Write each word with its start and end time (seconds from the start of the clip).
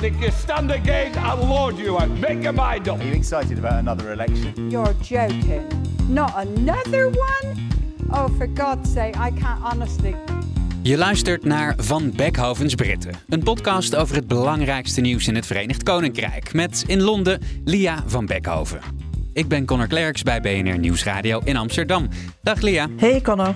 But 0.00 0.12
if 0.12 0.20
you 0.20 0.30
stand 0.30 0.70
again, 0.70 1.12
I'll 1.18 1.46
lord 1.46 1.78
you 1.78 1.98
out. 1.98 2.08
Make 2.08 2.42
your 2.42 2.54
mind 2.54 2.88
up. 2.88 3.00
Are 3.00 3.04
you 3.04 3.12
excited 3.12 3.58
about 3.58 3.72
another 3.72 4.12
election? 4.12 4.70
You're 4.70 4.94
joking. 5.02 5.66
Not 6.08 6.32
another 6.36 7.10
one? 7.10 7.68
Oh, 8.10 8.28
for 8.38 8.46
God's 8.46 8.92
sake, 8.92 9.16
I 9.16 9.30
can't 9.30 9.62
honestly. 9.62 10.14
Je 10.82 10.96
luistert 10.96 11.44
naar 11.44 11.74
Van 11.76 12.12
Beckhovens 12.16 12.74
Britten, 12.74 13.14
een 13.28 13.42
podcast 13.42 13.96
over 13.96 14.16
het 14.16 14.26
belangrijkste 14.26 15.00
nieuws 15.00 15.28
in 15.28 15.34
het 15.34 15.46
Verenigd 15.46 15.82
Koninkrijk. 15.82 16.52
Met 16.52 16.84
in 16.86 17.00
Londen 17.00 17.40
Lia 17.64 18.02
van 18.06 18.26
Beckhoven. 18.26 18.80
Ik 19.32 19.48
ben 19.48 19.64
Connor 19.64 19.86
Klerks 19.86 20.22
bij 20.22 20.40
BNR 20.40 20.78
Nieuwsradio 20.78 21.40
in 21.44 21.56
Amsterdam. 21.56 22.08
Dag 22.42 22.60
Lia. 22.60 22.88
Hey 22.96 23.20
Connor. 23.20 23.54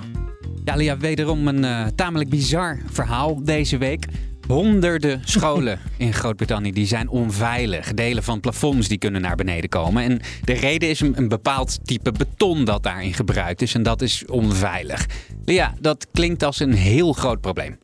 Ja, 0.64 0.74
Lia, 0.74 0.96
wederom 0.96 1.48
een 1.48 1.62
uh, 1.64 1.86
tamelijk 1.86 2.30
bizar 2.30 2.78
verhaal 2.90 3.44
deze 3.44 3.78
week. 3.78 4.06
Honderden 4.48 5.20
scholen 5.24 5.80
in 5.96 6.12
Groot-Brittannië 6.12 6.72
die 6.72 6.86
zijn 6.86 7.08
onveilig. 7.08 7.94
Delen 7.94 8.22
van 8.22 8.40
plafonds 8.40 8.88
die 8.88 8.98
kunnen 8.98 9.20
naar 9.20 9.36
beneden 9.36 9.68
komen. 9.68 10.02
En 10.02 10.20
de 10.44 10.52
reden 10.52 10.88
is 10.88 11.00
een, 11.00 11.18
een 11.18 11.28
bepaald 11.28 11.78
type 11.86 12.12
beton 12.12 12.64
dat 12.64 12.82
daarin 12.82 13.14
gebruikt 13.14 13.62
is. 13.62 13.74
En 13.74 13.82
dat 13.82 14.02
is 14.02 14.24
onveilig. 14.26 15.06
Lia, 15.44 15.74
dat 15.80 16.06
klinkt 16.12 16.42
als 16.42 16.60
een 16.60 16.72
heel 16.72 17.12
groot 17.12 17.40
probleem. 17.40 17.78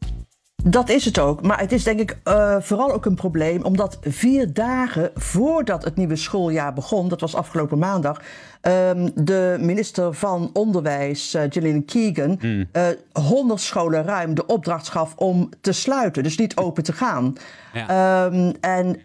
Dat 0.64 0.88
is 0.88 1.04
het 1.04 1.18
ook. 1.18 1.42
Maar 1.42 1.58
het 1.58 1.72
is 1.72 1.82
denk 1.82 2.00
ik 2.00 2.16
uh, 2.24 2.56
vooral 2.60 2.92
ook 2.92 3.04
een 3.06 3.14
probleem 3.14 3.62
omdat 3.62 3.98
vier 4.02 4.52
dagen 4.52 5.10
voordat 5.14 5.84
het 5.84 5.96
nieuwe 5.96 6.16
schooljaar 6.16 6.72
begon, 6.72 7.08
dat 7.08 7.20
was 7.20 7.34
afgelopen 7.34 7.78
maandag, 7.78 8.20
um, 8.62 9.10
de 9.14 9.56
minister 9.60 10.14
van 10.14 10.50
Onderwijs, 10.52 11.34
uh, 11.34 11.42
Gillian 11.48 11.84
Keegan, 11.84 12.38
mm. 12.40 12.66
uh, 12.72 12.86
100 13.12 13.60
scholen 13.60 14.04
ruim 14.04 14.34
de 14.34 14.46
opdracht 14.46 14.88
gaf 14.88 15.14
om 15.16 15.48
te 15.60 15.72
sluiten, 15.72 16.22
dus 16.22 16.38
niet 16.38 16.56
open 16.56 16.82
te 16.82 16.92
gaan. 16.92 17.36
Ja. 17.72 18.24
Um, 18.24 18.52
en 18.60 19.00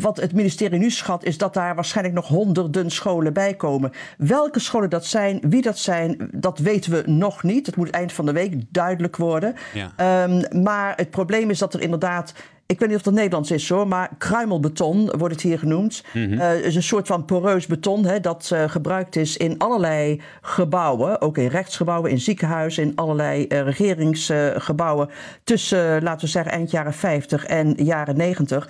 wat 0.00 0.16
het 0.16 0.32
ministerie 0.32 0.78
nu 0.78 0.90
schat, 0.90 1.24
is 1.24 1.38
dat 1.38 1.54
daar 1.54 1.74
waarschijnlijk 1.74 2.16
nog 2.16 2.28
honderden 2.28 2.90
scholen 2.90 3.32
bij 3.32 3.54
komen. 3.54 3.92
Welke 4.18 4.60
scholen 4.60 4.90
dat 4.90 5.04
zijn, 5.04 5.40
wie 5.42 5.62
dat 5.62 5.78
zijn, 5.78 6.30
dat 6.32 6.58
weten 6.58 6.92
we 6.92 7.02
nog 7.06 7.42
niet. 7.42 7.66
Het 7.66 7.76
moet 7.76 7.90
eind 7.90 8.12
van 8.12 8.26
de 8.26 8.32
week 8.32 8.54
duidelijk 8.70 9.16
worden. 9.16 9.54
Ja. 9.74 10.24
Um, 10.24 10.62
maar 10.62 10.92
het 10.96 11.10
probleem 11.10 11.50
is 11.50 11.58
dat 11.58 11.74
er 11.74 11.80
inderdaad 11.80 12.32
ik 12.70 12.78
weet 12.78 12.88
niet 12.88 12.98
of 12.98 13.04
dat 13.04 13.14
Nederlands 13.14 13.50
is 13.50 13.68
hoor, 13.68 13.88
maar 13.88 14.10
kruimelbeton 14.18 15.10
wordt 15.18 15.34
het 15.34 15.42
hier 15.42 15.58
genoemd. 15.58 16.02
Mm 16.12 16.24
-hmm. 16.24 16.32
uh, 16.32 16.64
is 16.64 16.74
een 16.74 16.82
soort 16.82 17.06
van 17.06 17.24
poreus 17.24 17.66
beton 17.66 18.04
hè, 18.04 18.20
dat 18.20 18.50
uh, 18.52 18.68
gebruikt 18.68 19.16
is 19.16 19.36
in 19.36 19.58
allerlei 19.58 20.20
gebouwen. 20.40 21.20
Ook 21.20 21.38
in 21.38 21.46
rechtsgebouwen, 21.46 22.10
in 22.10 22.18
ziekenhuizen, 22.18 22.82
in 22.82 22.92
allerlei 22.94 23.46
uh, 23.48 23.60
regeringsgebouwen. 23.60 25.08
tussen, 25.44 26.02
laten 26.02 26.20
we 26.20 26.30
zeggen, 26.30 26.52
eind 26.52 26.70
jaren 26.70 26.92
50 26.92 27.44
en 27.44 27.74
jaren 27.76 28.16
90. 28.16 28.68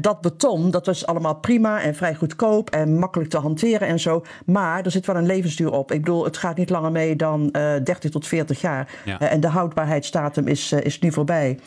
dat 0.00 0.20
beton, 0.20 0.70
dat 0.70 0.86
was 0.86 1.06
allemaal 1.06 1.34
prima 1.34 1.82
en 1.82 1.94
vrij 1.94 2.14
goedkoop 2.14 2.70
en 2.70 2.98
makkelijk 2.98 3.30
te 3.30 3.38
hanteren 3.38 3.88
en 3.88 4.00
zo. 4.00 4.24
Maar 4.44 4.84
er 4.84 4.90
zit 4.90 5.06
wel 5.06 5.16
een 5.16 5.26
levensduur 5.26 5.72
op. 5.72 5.92
Ik 5.92 6.00
bedoel, 6.00 6.24
het 6.24 6.36
gaat 6.36 6.56
niet 6.56 6.70
langer 6.70 6.92
mee 6.92 7.16
dan 7.16 7.48
30 7.50 8.10
tot 8.10 8.26
40 8.26 8.60
jaar. 8.60 8.88
Ja. 9.04 9.20
en 9.20 9.40
de 9.40 9.48
houdbaarheidsdatum 9.48 10.46
is, 10.46 10.72
is 10.72 10.98
nu 10.98 11.12
voorbij. 11.12 11.58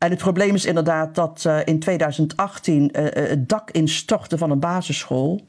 En 0.00 0.10
het 0.10 0.18
probleem 0.18 0.54
is 0.54 0.64
inderdaad 0.64 1.14
dat 1.14 1.44
uh, 1.46 1.58
in 1.64 1.78
2018 1.78 2.82
uh, 2.92 3.04
het 3.12 3.48
dak 3.48 3.70
instortte 3.70 4.38
van 4.38 4.50
een 4.50 4.60
basisschool. 4.60 5.40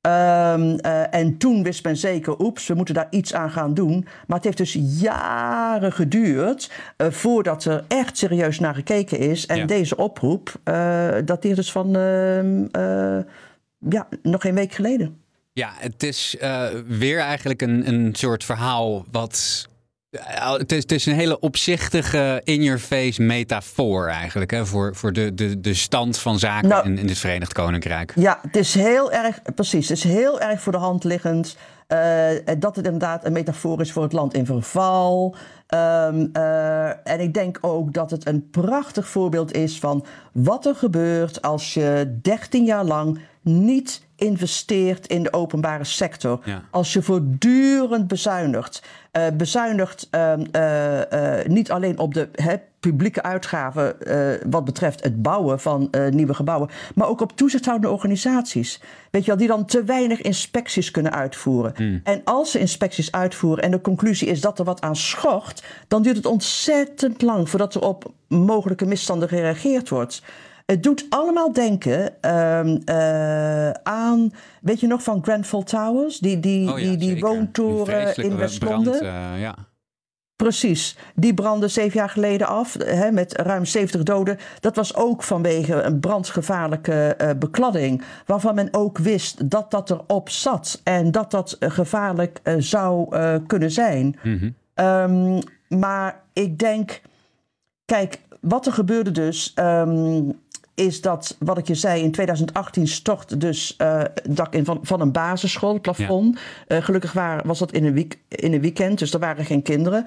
Um, 0.00 0.78
uh, 0.80 1.14
en 1.14 1.36
toen 1.38 1.62
wist 1.62 1.84
men 1.84 1.96
zeker, 1.96 2.40
oeps, 2.40 2.66
we 2.66 2.74
moeten 2.74 2.94
daar 2.94 3.06
iets 3.10 3.34
aan 3.34 3.50
gaan 3.50 3.74
doen. 3.74 4.06
Maar 4.26 4.36
het 4.36 4.44
heeft 4.44 4.56
dus 4.56 4.78
jaren 5.00 5.92
geduurd 5.92 6.70
voordat 6.96 7.64
er 7.64 7.84
echt 7.88 8.18
serieus 8.18 8.58
naar 8.58 8.74
gekeken 8.74 9.18
is. 9.18 9.46
En 9.46 9.56
ja. 9.56 9.64
deze 9.64 9.96
oproep, 9.96 10.60
dat 11.24 11.44
is 11.44 11.56
dus 11.56 11.72
van 11.72 11.90
ja, 13.88 14.08
nog 14.22 14.40
geen 14.40 14.54
week 14.54 14.72
geleden. 14.72 15.20
Ja, 15.52 15.72
het 15.76 16.02
is 16.02 16.36
weer 16.86 17.18
eigenlijk 17.18 17.62
een, 17.62 17.88
een 17.88 18.14
soort 18.14 18.44
verhaal 18.44 19.04
wat 19.10 19.68
het 20.58 20.72
is, 20.72 20.82
het 20.82 20.92
is, 20.92 21.06
een 21.06 21.14
hele 21.14 21.40
opzichtige 21.40 22.40
in-your-face 22.44 23.22
metafoor 23.22 24.08
eigenlijk. 24.08 24.50
Hè, 24.50 24.66
voor 24.66 24.94
voor 24.94 25.12
de, 25.12 25.34
de, 25.34 25.60
de 25.60 25.74
stand 25.74 26.18
van 26.18 26.38
zaken 26.38 26.68
nou, 26.68 26.84
in, 26.86 26.98
in 26.98 27.08
het 27.08 27.18
Verenigd 27.18 27.52
Koninkrijk. 27.52 28.12
Ja, 28.16 28.38
het 28.42 28.56
is 28.56 28.74
heel 28.74 29.12
erg, 29.12 29.42
precies. 29.54 29.88
Het 29.88 29.98
is 29.98 30.04
heel 30.04 30.40
erg 30.40 30.60
voor 30.60 30.72
de 30.72 30.78
hand 30.78 31.04
liggend. 31.04 31.56
Uh, 31.88 32.26
dat 32.58 32.76
het 32.76 32.84
inderdaad 32.84 33.24
een 33.24 33.32
metafoor 33.32 33.80
is 33.80 33.92
voor 33.92 34.02
het 34.02 34.12
land 34.12 34.34
in 34.34 34.46
verval. 34.46 35.34
Um, 35.68 36.30
uh, 36.32 37.08
en 37.08 37.20
ik 37.20 37.34
denk 37.34 37.58
ook 37.60 37.92
dat 37.92 38.10
het 38.10 38.26
een 38.26 38.50
prachtig 38.50 39.08
voorbeeld 39.08 39.52
is 39.52 39.78
van 39.78 40.04
wat 40.32 40.66
er 40.66 40.74
gebeurt 40.74 41.42
als 41.42 41.74
je 41.74 42.18
13 42.22 42.64
jaar 42.64 42.84
lang 42.84 43.18
niet 43.40 44.03
investeert 44.16 45.06
in 45.06 45.22
de 45.22 45.32
openbare 45.32 45.84
sector. 45.84 46.40
Ja. 46.44 46.62
Als 46.70 46.92
je 46.92 47.02
voortdurend 47.02 48.08
bezuinigt. 48.08 48.82
Uh, 49.12 49.26
bezuinigt 49.34 50.08
uh, 50.10 50.32
uh, 50.52 51.46
niet 51.46 51.70
alleen 51.70 51.98
op 51.98 52.14
de 52.14 52.28
he, 52.32 52.56
publieke 52.80 53.22
uitgaven 53.22 53.96
wat 54.50 54.64
betreft 54.64 55.04
het 55.04 55.22
bouwen 55.22 55.60
van 55.60 55.90
nieuwe 56.10 56.34
gebouwen, 56.34 56.68
maar 56.94 57.08
ook 57.08 57.20
op 57.20 57.36
toezichthoudende 57.36 57.94
organisaties. 57.94 58.82
Weet 59.10 59.22
je 59.22 59.28
wel, 59.28 59.36
die 59.36 59.48
dan 59.48 59.64
te 59.64 59.84
weinig 59.84 60.20
inspecties 60.20 60.90
kunnen 60.90 61.12
uitvoeren. 61.12 61.72
Mm. 61.76 62.00
En 62.04 62.20
als 62.24 62.50
ze 62.50 62.58
inspecties 62.58 63.12
uitvoeren 63.12 63.64
en 63.64 63.70
de 63.70 63.80
conclusie 63.80 64.28
is 64.28 64.40
dat 64.40 64.58
er 64.58 64.64
wat 64.64 64.80
aan 64.80 64.96
schort, 64.96 65.64
dan 65.88 66.02
duurt 66.02 66.16
het 66.16 66.26
ontzettend 66.26 67.22
lang 67.22 67.50
voordat 67.50 67.74
er 67.74 67.82
op 67.82 68.12
mogelijke 68.28 68.86
misstanden 68.86 69.28
gereageerd 69.28 69.88
wordt. 69.88 70.22
Het 70.64 70.82
doet 70.82 71.06
allemaal 71.08 71.52
denken 71.52 72.30
um, 72.34 72.80
uh, 72.90 73.70
aan, 73.70 74.32
weet 74.60 74.80
je 74.80 74.86
nog 74.86 75.02
van 75.02 75.22
Grenfell 75.22 75.62
Towers? 75.62 76.18
Die, 76.18 76.40
die, 76.40 76.72
oh 76.72 76.78
ja, 76.78 76.84
die, 76.84 76.96
die 76.96 77.20
woontoren 77.20 78.16
in 78.16 78.36
West-Londen. 78.36 79.04
Uh, 79.04 79.40
ja. 79.40 79.54
Precies, 80.36 80.96
die 81.14 81.34
brandde 81.34 81.68
zeven 81.68 81.98
jaar 81.98 82.08
geleden 82.08 82.46
af 82.46 82.76
hè, 82.78 83.12
met 83.12 83.36
ruim 83.36 83.64
70 83.64 84.02
doden. 84.02 84.38
Dat 84.60 84.76
was 84.76 84.94
ook 84.94 85.22
vanwege 85.22 85.82
een 85.82 86.00
brandgevaarlijke 86.00 87.16
uh, 87.20 87.30
bekladding, 87.38 88.02
waarvan 88.26 88.54
men 88.54 88.68
ook 88.70 88.98
wist 88.98 89.50
dat 89.50 89.70
dat 89.70 89.90
erop 89.90 90.28
zat 90.30 90.80
en 90.84 91.10
dat 91.10 91.30
dat 91.30 91.56
gevaarlijk 91.60 92.40
zou 92.58 93.16
kunnen 93.46 93.70
zijn. 93.70 94.18
Mm 94.22 94.38
-hmm. 94.38 94.54
um, 94.86 95.42
maar 95.68 96.22
ik 96.32 96.58
denk, 96.58 97.00
kijk, 97.84 98.20
wat 98.40 98.66
er 98.66 98.72
gebeurde 98.72 99.10
dus. 99.10 99.52
Um, 99.58 100.42
is 100.74 101.00
dat, 101.00 101.36
wat 101.38 101.58
ik 101.58 101.66
je 101.66 101.74
zei, 101.74 102.02
in 102.02 102.12
2018 102.12 102.88
stort 102.88 103.40
dus 103.40 103.74
uh, 103.78 104.02
dak 104.28 104.54
in 104.54 104.64
van, 104.64 104.78
van 104.82 105.00
een 105.00 105.12
basisschool, 105.12 105.72
het 105.72 105.82
plafond. 105.82 106.38
Ja. 106.68 106.76
Uh, 106.76 106.84
gelukkig 106.84 107.12
was 107.44 107.58
dat 107.58 107.72
in 107.72 107.84
een, 107.84 107.94
week, 107.94 108.18
in 108.28 108.52
een 108.52 108.60
weekend, 108.60 108.98
dus 108.98 109.12
er 109.12 109.20
waren 109.20 109.44
geen 109.44 109.62
kinderen. 109.62 110.04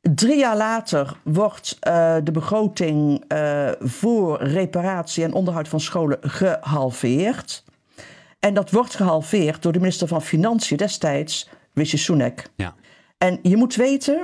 Drie 0.00 0.38
jaar 0.38 0.56
later 0.56 1.16
wordt 1.22 1.78
uh, 1.88 2.16
de 2.24 2.30
begroting 2.30 3.24
voor 3.80 4.42
reparatie 4.42 5.24
en 5.24 5.32
onderhoud 5.32 5.68
van 5.68 5.80
scholen 5.80 6.18
gehalveerd. 6.20 7.64
En 8.40 8.54
dat 8.54 8.70
wordt 8.70 8.94
gehalveerd 8.94 9.62
door 9.62 9.72
de 9.72 9.78
minister 9.78 10.08
van 10.08 10.22
Financiën 10.22 10.76
destijds, 10.76 11.48
Rishi 11.74 11.98
Sunak. 11.98 12.42
Ja. 12.54 12.74
En 13.18 13.38
je 13.42 13.56
moet 13.56 13.74
weten, 13.74 14.18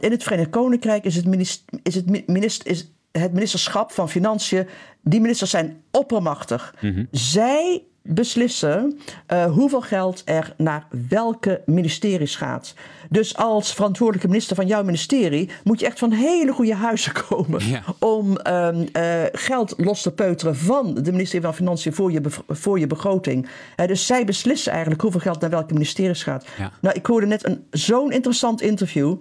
in 0.00 0.10
het 0.10 0.22
Verenigd 0.22 0.50
Koninkrijk 0.50 1.04
is 1.04 1.16
het, 1.16 1.26
minister, 1.26 1.78
is 1.82 1.94
het 1.94 2.26
minister, 2.28 2.70
is 2.70 2.92
het 3.12 3.32
ministerschap 3.32 3.92
van 3.92 4.08
Financiën, 4.08 4.68
die 5.02 5.20
ministers 5.20 5.50
zijn 5.50 5.82
oppermachtig. 5.90 6.74
Mm 6.80 6.94
-hmm. 6.94 7.08
Zij 7.10 7.82
beslissen 8.08 8.98
uh, 9.32 9.44
hoeveel 9.44 9.80
geld 9.80 10.22
er 10.24 10.54
naar 10.56 10.86
welke 11.08 11.62
ministeries 11.66 12.36
gaat. 12.36 12.74
Dus 13.10 13.36
als 13.36 13.74
verantwoordelijke 13.74 14.28
minister 14.28 14.56
van 14.56 14.66
jouw 14.66 14.82
ministerie 14.82 15.50
moet 15.64 15.80
je 15.80 15.86
echt 15.86 15.98
van 15.98 16.12
hele 16.12 16.52
goede 16.52 16.74
huizen 16.74 17.12
komen 17.28 17.68
ja. 17.68 17.82
om 17.98 18.38
um, 18.46 18.88
uh, 18.92 19.22
geld 19.32 19.74
los 19.76 20.02
te 20.02 20.12
peuteren 20.12 20.56
van 20.56 20.94
de 20.94 21.10
ministerie 21.10 21.44
van 21.44 21.54
Financiën 21.54 21.92
voor 21.92 22.12
je, 22.12 22.20
voor 22.48 22.78
je 22.78 22.86
begroting. 22.86 23.48
Uh, 23.76 23.86
dus 23.86 24.06
zij 24.06 24.24
beslissen 24.24 24.72
eigenlijk 24.72 25.02
hoeveel 25.02 25.20
geld 25.20 25.40
naar 25.40 25.50
welke 25.50 25.72
ministeries 25.72 26.22
gaat. 26.22 26.46
Ja. 26.58 26.72
Nou, 26.80 26.94
ik 26.96 27.06
hoorde 27.06 27.26
net 27.26 27.46
een 27.46 27.64
zo'n 27.70 28.12
interessant 28.12 28.60
interview 28.60 29.16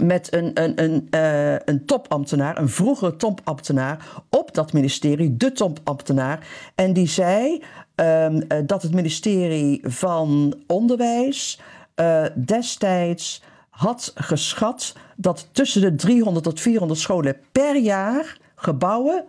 met 0.00 0.32
een, 0.32 0.50
een, 0.62 0.82
een, 0.82 1.08
uh, 1.10 1.58
een 1.64 1.84
topambtenaar, 1.86 2.58
een 2.58 2.68
vroegere 2.68 3.16
topambtenaar 3.16 4.06
op 4.28 4.54
dat 4.54 4.72
ministerie, 4.72 5.36
de 5.36 5.52
topambtenaar. 5.52 6.46
En 6.74 6.92
die 6.92 7.08
zei 7.08 7.62
um, 7.94 8.34
uh, 8.34 8.58
dat 8.66 8.82
het 8.82 8.94
ministerie 8.94 9.80
van 9.82 10.54
Onderwijs 10.66 11.60
uh, 11.96 12.24
destijds 12.34 13.42
had 13.70 14.12
geschat 14.14 14.92
dat 15.16 15.48
tussen 15.52 15.80
de 15.80 15.94
300 15.94 16.44
tot 16.44 16.60
400 16.60 17.00
scholen 17.00 17.36
per 17.52 17.76
jaar 17.76 18.38
gebouwen 18.54 19.24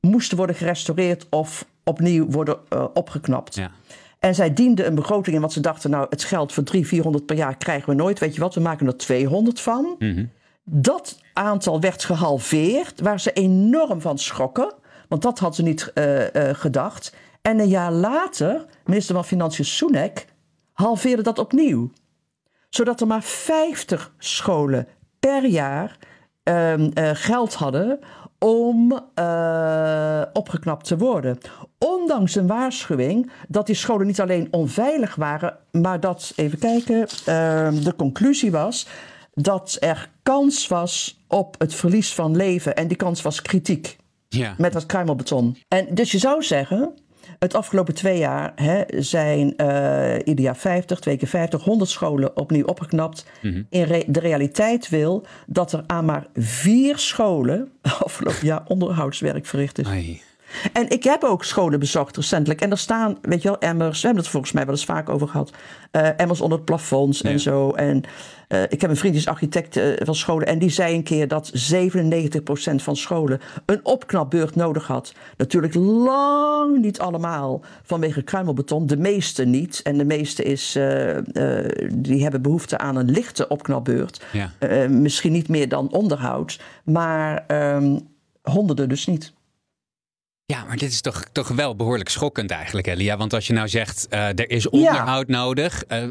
moesten 0.00 0.36
worden 0.36 0.56
gerestaureerd 0.56 1.26
of 1.30 1.66
opnieuw 1.84 2.26
worden 2.26 2.58
opgeknapt. 2.94 3.54
Ja. 3.54 3.70
En 4.18 4.34
zij 4.34 4.54
dienden 4.54 4.86
een 4.86 4.94
begroting 4.94 5.36
in 5.36 5.42
wat 5.42 5.52
ze 5.52 5.60
dachten, 5.60 5.90
nou, 5.90 6.06
het 6.10 6.24
geld 6.24 6.52
voor 6.52 6.62
300, 6.62 6.94
400 6.94 7.26
per 7.26 7.36
jaar 7.36 7.56
krijgen 7.56 7.88
we 7.88 7.94
nooit. 7.94 8.18
Weet 8.18 8.34
je 8.34 8.40
wat, 8.40 8.54
we 8.54 8.60
maken 8.60 8.86
er 8.86 8.96
200 8.96 9.60
van. 9.60 9.96
Mm 9.98 10.30
Dat 10.64 11.20
aantal 11.32 11.80
werd 11.80 12.04
gehalveerd, 12.04 13.00
waar 13.00 13.20
ze 13.20 13.32
enorm 13.32 14.00
van 14.00 14.18
schrokken. 14.18 14.74
Want 15.08 15.22
dat 15.22 15.38
hadden 15.38 15.56
ze 15.56 15.62
niet 15.62 15.90
uh, 15.94 16.20
uh, 16.20 16.54
gedacht. 16.54 17.14
En 17.42 17.58
een 17.58 17.68
jaar 17.68 17.92
later, 17.92 18.64
minister 18.84 19.14
van 19.14 19.24
Financiën 19.24 19.64
Sunak 19.64 20.24
halveerde 20.72 21.22
dat 21.22 21.38
opnieuw. 21.38 21.90
Zodat 22.68 23.00
er 23.00 23.06
maar 23.06 23.22
50 23.22 24.12
scholen 24.18 24.88
per 25.20 25.46
jaar 25.46 25.98
uh, 26.44 26.74
geld 27.12 27.54
hadden 27.54 27.98
om 28.38 29.00
uh, 29.18 30.22
opgeknapt 30.32 30.86
te 30.86 30.96
worden. 30.96 31.38
Ondanks 31.78 32.34
een 32.34 32.46
waarschuwing 32.46 33.30
dat 33.48 33.66
die 33.66 33.74
scholen 33.74 34.06
niet 34.06 34.20
alleen 34.20 34.48
onveilig 34.50 35.14
waren, 35.14 35.56
maar 35.70 36.00
dat, 36.00 36.32
even 36.36 36.58
kijken, 36.58 36.96
uh, 37.00 37.04
de 37.84 37.94
conclusie 37.96 38.50
was 38.50 38.86
dat 39.34 39.76
er 39.80 40.10
kans 40.22 40.66
was 40.66 41.24
op 41.28 41.54
het 41.58 41.74
verlies 41.74 42.14
van 42.14 42.36
leven. 42.36 42.76
En 42.76 42.88
die 42.88 42.96
kans 42.96 43.22
was 43.22 43.42
kritiek. 43.42 43.96
Ja. 44.28 44.54
Met 44.58 44.72
dat 44.72 44.86
kruimelbeton. 44.86 45.56
En 45.68 45.94
dus 45.94 46.12
je 46.12 46.18
zou 46.18 46.42
zeggen, 46.42 46.94
het 47.38 47.54
afgelopen 47.54 47.94
twee 47.94 48.18
jaar 48.18 48.52
hè, 48.54 48.82
zijn 49.02 49.54
uh, 49.56 50.14
ieder 50.24 50.44
jaar 50.44 50.56
50, 50.56 51.00
twee 51.00 51.16
keer 51.16 51.28
50, 51.28 51.62
100 51.62 51.90
scholen 51.90 52.36
opnieuw 52.36 52.64
opgeknapt. 52.64 53.26
Mm 53.42 53.52
-hmm. 53.52 53.66
In 53.70 53.82
re 53.82 54.04
de 54.06 54.20
realiteit 54.20 54.88
wil 54.88 55.26
dat 55.46 55.72
er 55.72 55.84
aan 55.86 56.04
maar 56.04 56.26
vier 56.34 56.98
scholen 56.98 57.72
afgelopen 58.04 58.46
jaar 58.46 58.62
onderhoudswerk 58.66 59.46
verricht 59.46 59.78
is. 59.78 59.86
Ai. 59.86 60.22
En 60.72 60.88
ik 60.88 61.04
heb 61.04 61.24
ook 61.24 61.44
scholen 61.44 61.78
bezocht 61.78 62.16
recentelijk. 62.16 62.60
En 62.60 62.70
er 62.70 62.78
staan, 62.78 63.18
weet 63.22 63.42
je 63.42 63.48
wel, 63.48 63.58
emmers. 63.58 64.00
We 64.00 64.06
hebben 64.06 64.22
het 64.22 64.32
volgens 64.32 64.52
mij 64.52 64.64
wel 64.64 64.74
eens 64.74 64.84
vaak 64.84 65.08
over 65.08 65.28
gehad. 65.28 65.52
Uh, 65.92 66.20
emmers 66.20 66.40
onder 66.40 66.56
het 66.56 66.66
plafonds 66.66 67.20
ja. 67.20 67.30
en 67.30 67.40
zo. 67.40 67.70
En 67.70 68.02
uh, 68.48 68.62
ik 68.62 68.80
heb 68.80 68.90
een 68.90 68.96
vriend 68.96 69.14
die 69.14 69.22
is 69.22 69.28
architect 69.28 69.76
uh, 69.76 69.92
van 69.98 70.14
scholen. 70.14 70.46
En 70.46 70.58
die 70.58 70.70
zei 70.70 70.94
een 70.94 71.02
keer 71.02 71.28
dat 71.28 71.72
97% 71.72 72.74
van 72.74 72.96
scholen 72.96 73.40
een 73.66 73.80
opknapbeurt 73.82 74.54
nodig 74.54 74.86
had. 74.86 75.12
Natuurlijk 75.36 75.74
lang 75.74 76.78
niet 76.78 76.98
allemaal 76.98 77.60
vanwege 77.82 78.22
kruimelbeton. 78.22 78.86
De 78.86 78.96
meeste 78.96 79.44
niet. 79.44 79.80
En 79.82 79.98
de 79.98 80.04
meeste 80.04 80.42
is, 80.42 80.72
die 81.94 82.22
hebben 82.22 82.42
behoefte 82.42 82.78
aan 82.78 82.96
een 82.96 83.10
lichte 83.10 83.48
opknapbeurt. 83.48 84.24
Ja. 84.32 84.50
misschien 84.88 85.32
niet 85.32 85.48
meer 85.48 85.68
dan 85.68 85.92
onderhoud. 85.92 86.60
Maar 86.84 87.44
um, 87.48 88.08
honderden 88.42 88.88
dus 88.88 89.06
niet. 89.06 89.32
Ja, 90.52 90.64
maar 90.64 90.76
dit 90.76 90.92
is 90.92 91.00
toch, 91.00 91.24
toch 91.32 91.48
wel 91.48 91.76
behoorlijk 91.76 92.08
schokkend 92.08 92.50
eigenlijk, 92.50 92.86
Elia. 92.86 93.16
Want 93.16 93.32
als 93.32 93.46
je 93.46 93.52
nou 93.52 93.68
zegt, 93.68 94.06
uh, 94.10 94.28
er 94.28 94.50
is 94.50 94.68
onderhoud 94.68 95.28
ja. 95.28 95.36
nodig, 95.36 95.84
uh, 95.88 96.04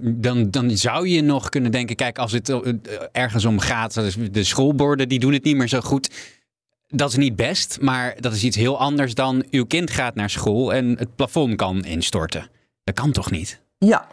dan, 0.00 0.50
dan 0.50 0.76
zou 0.76 1.08
je 1.08 1.22
nog 1.22 1.48
kunnen 1.48 1.70
denken, 1.70 1.96
kijk, 1.96 2.18
als 2.18 2.32
het 2.32 2.48
ergens 3.12 3.44
om 3.44 3.58
gaat, 3.58 3.94
de 4.32 4.44
schoolborden 4.44 5.08
die 5.08 5.18
doen 5.18 5.32
het 5.32 5.44
niet 5.44 5.56
meer 5.56 5.68
zo 5.68 5.80
goed. 5.80 6.10
Dat 6.86 7.10
is 7.10 7.16
niet 7.16 7.36
best, 7.36 7.80
maar 7.80 8.16
dat 8.20 8.32
is 8.32 8.44
iets 8.44 8.56
heel 8.56 8.78
anders 8.78 9.14
dan 9.14 9.44
uw 9.50 9.64
kind 9.64 9.90
gaat 9.90 10.14
naar 10.14 10.30
school 10.30 10.74
en 10.74 10.98
het 10.98 11.16
plafond 11.16 11.56
kan 11.56 11.84
instorten. 11.84 12.50
Dat 12.84 12.94
kan 12.94 13.12
toch 13.12 13.30
niet? 13.30 13.60
Ja, 13.78 14.06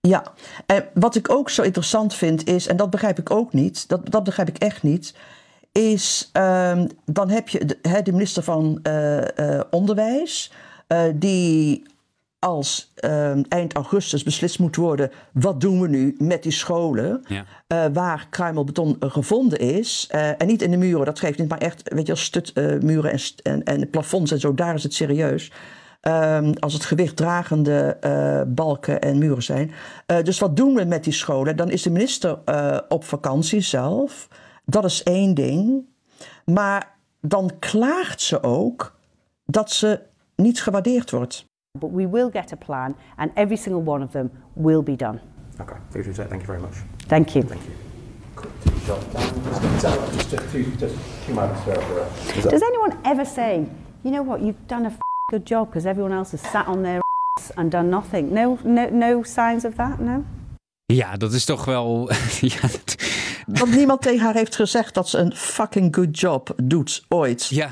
ja. 0.00 0.32
En 0.66 0.88
wat 0.94 1.16
ik 1.16 1.30
ook 1.30 1.50
zo 1.50 1.62
interessant 1.62 2.14
vind 2.14 2.46
is, 2.46 2.66
en 2.66 2.76
dat 2.76 2.90
begrijp 2.90 3.18
ik 3.18 3.30
ook 3.30 3.52
niet, 3.52 3.88
dat, 3.88 4.10
dat 4.10 4.24
begrijp 4.24 4.48
ik 4.48 4.58
echt 4.58 4.82
niet 4.82 5.14
is, 5.72 6.30
um, 6.32 6.86
dan 7.04 7.28
heb 7.28 7.48
je 7.48 7.64
de, 7.64 7.78
he, 7.82 8.02
de 8.02 8.12
minister 8.12 8.42
van 8.42 8.78
uh, 8.82 9.16
uh, 9.16 9.60
Onderwijs, 9.70 10.52
uh, 10.88 11.02
die 11.14 11.88
als 12.38 12.92
ehm, 12.94 13.42
eind 13.48 13.72
augustus 13.72 14.22
beslist 14.22 14.58
moet 14.58 14.76
worden, 14.76 15.10
wat 15.32 15.60
doen 15.60 15.80
we 15.80 15.88
nu 15.88 16.14
met 16.18 16.42
die 16.42 16.52
scholen 16.52 17.24
ja. 17.26 17.44
waar 17.92 18.26
kruimelbeton 18.30 18.96
gevonden 19.00 19.58
is. 19.58 20.06
en 20.10 20.46
niet 20.46 20.62
in 20.62 20.70
de 20.70 20.76
muren, 20.76 21.04
dat 21.04 21.18
geeft 21.18 21.38
niet, 21.38 21.48
maar 21.48 21.58
echt, 21.58 21.82
weet 21.94 22.06
je, 22.06 22.14
stutmuren 22.14 23.12
en, 23.12 23.20
en, 23.42 23.64
en 23.64 23.90
plafonds 23.90 24.32
en 24.32 24.40
zo, 24.40 24.54
daar 24.54 24.74
is 24.74 24.82
het 24.82 24.94
serieus. 24.94 25.52
Um, 26.02 26.52
als 26.58 26.72
het 26.72 26.84
gewichtdragende 26.84 27.96
uh, 28.04 28.42
balken 28.46 29.00
en 29.00 29.18
muren 29.18 29.42
zijn. 29.42 29.72
Uh, 30.06 30.22
dus 30.22 30.38
wat 30.38 30.56
doen 30.56 30.74
we 30.74 30.84
met 30.84 31.04
die 31.04 31.12
scholen? 31.12 31.56
Dan 31.56 31.70
is 31.70 31.82
de 31.82 31.90
minister 31.90 32.38
uh, 32.46 32.78
op 32.88 33.04
vakantie 33.04 33.60
zelf. 33.60 34.28
Dat 34.70 34.84
is 34.84 35.02
één 35.02 35.34
ding. 35.34 35.84
Maar 36.44 36.94
dan 37.20 37.50
klaagt 37.58 38.20
ze 38.20 38.42
ook 38.42 38.98
dat 39.46 39.70
ze 39.70 40.00
niet 40.36 40.62
gewaardeerd 40.62 41.10
wordt. 41.10 41.44
But 41.78 41.90
we 41.92 42.08
will 42.08 42.30
get 42.32 42.52
a 42.52 42.56
plan 42.56 42.96
and 43.16 43.30
every 43.34 43.56
single 43.56 43.92
one 43.92 44.04
of 44.04 44.10
them 44.10 44.30
will 44.52 44.82
be 44.82 44.96
done. 44.96 45.20
Okay, 45.60 45.76
thank 45.90 46.30
you 46.30 46.44
very 46.44 46.60
much. 46.60 46.84
Thank 47.06 47.28
you. 47.28 47.44
Thank 47.46 47.60
you. 47.62 47.90
Does 52.42 52.62
anyone 52.62 52.96
ever 53.02 53.24
say, 53.24 53.66
you 54.02 54.10
know 54.10 54.22
what, 54.22 54.40
you've 54.40 54.66
done 54.66 54.86
a 54.86 54.92
good 55.30 55.46
job 55.46 55.68
because 55.68 55.88
everyone 55.88 56.12
else 56.12 56.30
has 56.30 56.50
sat 56.50 56.66
on 56.66 56.82
their 56.82 57.00
and 57.56 57.70
done 57.70 57.90
nothing? 57.90 58.32
No, 58.32 58.58
no, 58.64 58.88
no 58.88 59.22
signs 59.22 59.64
of 59.64 59.74
that, 59.74 60.00
no? 60.00 60.24
Ja, 60.86 61.16
dat 61.16 61.32
is 61.32 61.44
toch 61.44 61.64
wel. 61.64 62.10
ja, 62.40 62.60
dat 62.60 62.96
niemand 63.66 64.02
tegen 64.02 64.24
haar 64.24 64.34
heeft 64.34 64.56
gezegd 64.56 64.94
dat 64.94 65.08
ze 65.08 65.18
een 65.18 65.36
fucking 65.36 65.94
good 65.94 66.18
job 66.18 66.54
doet 66.62 67.04
ooit. 67.08 67.46
Ja. 67.46 67.70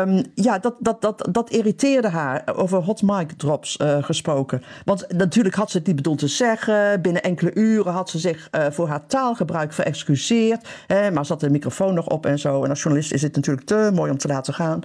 Um, 0.00 0.22
ja, 0.34 0.58
dat, 0.58 0.74
dat, 0.78 1.02
dat, 1.02 1.28
dat 1.30 1.50
irriteerde 1.50 2.08
haar, 2.08 2.42
over 2.54 2.82
hot 2.82 3.02
mic 3.02 3.32
drops 3.32 3.78
uh, 3.82 4.02
gesproken. 4.02 4.62
Want 4.84 5.12
natuurlijk 5.12 5.54
had 5.54 5.70
ze 5.70 5.78
het 5.78 5.86
niet 5.86 5.96
bedoeld 5.96 6.18
te 6.18 6.28
zeggen. 6.28 7.02
Binnen 7.02 7.22
enkele 7.22 7.54
uren 7.54 7.92
had 7.92 8.10
ze 8.10 8.18
zich 8.18 8.48
uh, 8.50 8.66
voor 8.70 8.88
haar 8.88 9.06
taalgebruik 9.06 9.72
verexcuseerd. 9.72 10.68
Hè, 10.86 11.10
maar 11.10 11.26
zat 11.26 11.40
de 11.40 11.50
microfoon 11.50 11.94
nog 11.94 12.06
op 12.06 12.26
en 12.26 12.38
zo. 12.38 12.64
En 12.64 12.70
als 12.70 12.82
journalist 12.82 13.12
is 13.12 13.22
het 13.22 13.36
natuurlijk 13.36 13.66
te 13.66 13.90
mooi 13.94 14.10
om 14.10 14.18
te 14.18 14.28
laten 14.28 14.54
gaan. 14.54 14.80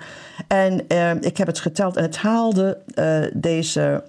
En 0.47 0.85
uh, 0.87 1.13
ik 1.13 1.37
heb 1.37 1.47
het 1.47 1.59
geteld 1.59 1.97
en 1.97 2.03
het 2.03 2.17
haalde 2.17 2.81
deze 3.33 4.03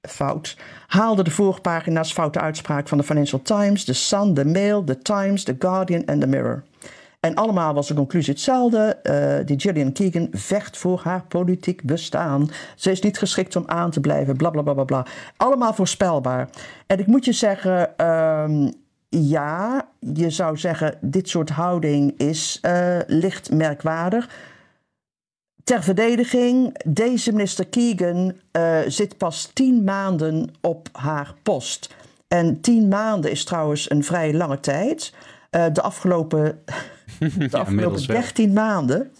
fout. 0.00 0.56
Haalde 0.90 1.22
de 1.22 1.30
voorpagina's 1.30 2.12
foute 2.12 2.40
uitspraak 2.40 2.88
van 2.88 2.98
de 2.98 3.04
Financial 3.04 3.42
Times, 3.42 3.84
The 3.84 3.92
Sun, 3.92 4.34
The 4.34 4.44
Mail, 4.44 4.84
The 4.84 4.98
Times, 4.98 5.44
The 5.44 5.56
Guardian 5.58 6.04
en 6.04 6.20
The 6.20 6.26
Mirror. 6.26 6.62
En 7.20 7.34
allemaal 7.34 7.74
was 7.74 7.88
de 7.88 7.94
conclusie 7.94 8.32
hetzelfde. 8.32 8.98
Uh, 9.02 9.46
die 9.46 9.60
Gillian 9.60 9.92
Keegan 9.92 10.28
vecht 10.32 10.76
voor 10.76 11.00
haar 11.04 11.24
politiek 11.28 11.82
bestaan. 11.82 12.50
Ze 12.76 12.90
is 12.90 13.00
niet 13.00 13.18
geschikt 13.18 13.56
om 13.56 13.62
aan 13.66 13.90
te 13.90 14.00
blijven, 14.00 14.36
bla 14.36 14.50
bla 14.50 14.62
bla 14.62 14.84
bla. 14.84 15.06
Allemaal 15.36 15.74
voorspelbaar. 15.74 16.48
En 16.86 16.98
ik 16.98 17.06
moet 17.06 17.24
je 17.24 17.32
zeggen, 17.32 18.06
um, 18.06 18.72
ja, 19.08 19.88
je 19.98 20.30
zou 20.30 20.56
zeggen, 20.56 20.94
dit 21.00 21.28
soort 21.28 21.50
houding 21.50 22.18
is 22.18 22.60
uh, 22.62 22.98
licht 23.06 23.52
merkwaardig. 23.52 24.28
Ter 25.70 25.82
verdediging, 25.82 26.82
deze 26.84 27.32
minister 27.32 27.66
Keegan 27.66 28.34
uh, 28.52 28.78
zit 28.86 29.16
pas 29.16 29.50
tien 29.52 29.84
maanden 29.84 30.50
op 30.60 30.88
haar 30.92 31.34
post. 31.42 31.94
En 32.28 32.60
tien 32.60 32.88
maanden 32.88 33.30
is 33.30 33.44
trouwens 33.44 33.90
een 33.90 34.04
vrij 34.04 34.34
lange 34.34 34.60
tijd. 34.60 35.12
Uh, 35.50 35.66
de 35.72 35.82
afgelopen, 35.82 36.62
de 37.18 37.48
ja, 37.50 37.58
afgelopen 37.58 38.06
13 38.06 38.52
maanden. 38.52 39.12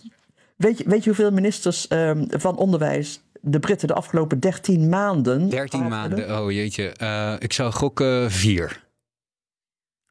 Weet 0.57 0.79
je, 0.79 0.85
weet 0.87 1.05
je 1.05 1.09
hoeveel 1.09 1.33
ministers 1.33 1.87
um, 1.91 2.27
van 2.29 2.57
onderwijs 2.57 3.21
de 3.41 3.61
Britten 3.61 3.89
de 3.89 3.95
afgelopen 3.95 4.41
13 4.41 4.89
maanden. 4.89 5.49
13 5.49 5.89
maanden, 5.89 6.41
oh 6.41 6.51
jeetje. 6.51 6.95
Uh, 7.03 7.35
ik 7.39 7.53
zou 7.53 7.73
gokken 7.73 8.31
vier. 8.31 8.85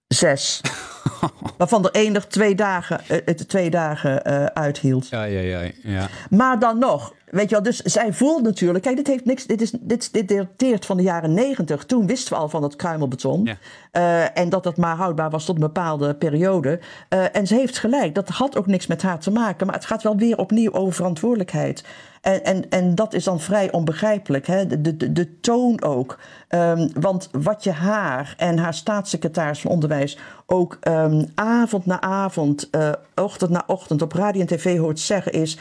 Zes. 0.07 0.61
Waarvan 1.57 1.85
er 1.85 1.91
één 1.91 2.29
twee 2.29 2.55
dagen, 2.55 3.01
uh, 3.11 3.17
twee 3.17 3.69
dagen 3.69 4.21
uh, 4.27 4.45
uithield. 4.45 5.07
Ja, 5.07 5.23
ja, 5.23 5.39
ja, 5.39 5.71
ja. 5.83 6.07
Maar 6.29 6.59
dan 6.59 6.79
nog, 6.79 7.13
weet 7.25 7.49
je 7.49 7.55
wel, 7.55 7.63
dus 7.63 7.77
zij 7.77 8.13
voelt 8.13 8.43
natuurlijk... 8.43 8.83
Kijk, 8.83 8.95
dit, 8.95 9.07
heeft 9.07 9.25
niks, 9.25 9.45
dit, 9.45 9.61
is, 9.61 9.71
dit, 9.71 10.13
dit 10.13 10.27
dateert 10.27 10.85
van 10.85 10.97
de 10.97 11.03
jaren 11.03 11.33
negentig. 11.33 11.85
Toen 11.85 12.07
wisten 12.07 12.33
we 12.33 12.39
al 12.39 12.49
van 12.49 12.63
het 12.63 12.75
kruimelbeton. 12.75 13.43
Ja. 13.43 13.57
Uh, 13.93 14.37
en 14.37 14.49
dat 14.49 14.63
dat 14.63 14.77
maar 14.77 14.95
houdbaar 14.95 15.29
was 15.29 15.45
tot 15.45 15.55
een 15.55 15.61
bepaalde 15.61 16.15
periode. 16.15 16.79
en 17.09 17.47
ze 17.47 17.55
heeft 17.55 17.77
gelijk, 17.77 18.15
dat 18.15 18.29
had 18.29 18.57
ook 18.57 18.67
niks 18.67 18.87
met 18.87 19.01
haar 19.01 19.19
te 19.19 19.31
maken. 19.31 19.65
Maar 19.65 19.75
het 19.75 19.85
gaat 19.85 20.03
wel 20.03 20.17
weer 20.17 20.37
opnieuw 20.37 20.73
over 20.73 20.93
verantwoordelijkheid. 20.93 21.83
En, 22.21 22.43
en, 22.43 22.69
en 22.69 22.95
dat 22.95 23.13
is 23.13 23.23
dan 23.23 23.39
vrij 23.39 23.71
onbegrijpelijk, 23.71 24.47
hè? 24.47 24.67
De, 24.67 24.97
de, 24.97 25.11
de 25.11 25.39
toon 25.39 25.81
ook. 25.81 26.19
Um, 26.49 26.89
want 26.93 27.29
wat 27.31 27.63
je 27.63 27.71
haar 27.71 28.33
en 28.37 28.57
haar 28.57 28.73
staatssecretaris 28.73 29.61
van 29.61 29.71
Onderwijs 29.71 30.17
ook 30.45 30.77
uh, 30.87 30.98
ehm, 31.03 31.25
avond 31.35 31.85
na 31.85 32.01
avond, 32.01 32.67
uh, 32.71 32.91
ochtend 33.15 33.51
na 33.51 33.63
ochtend 33.67 34.01
op 34.01 34.13
radio 34.13 34.41
en 34.41 34.47
tv 34.47 34.77
hoort 34.77 34.99
zeggen 34.99 35.31
is... 35.31 35.57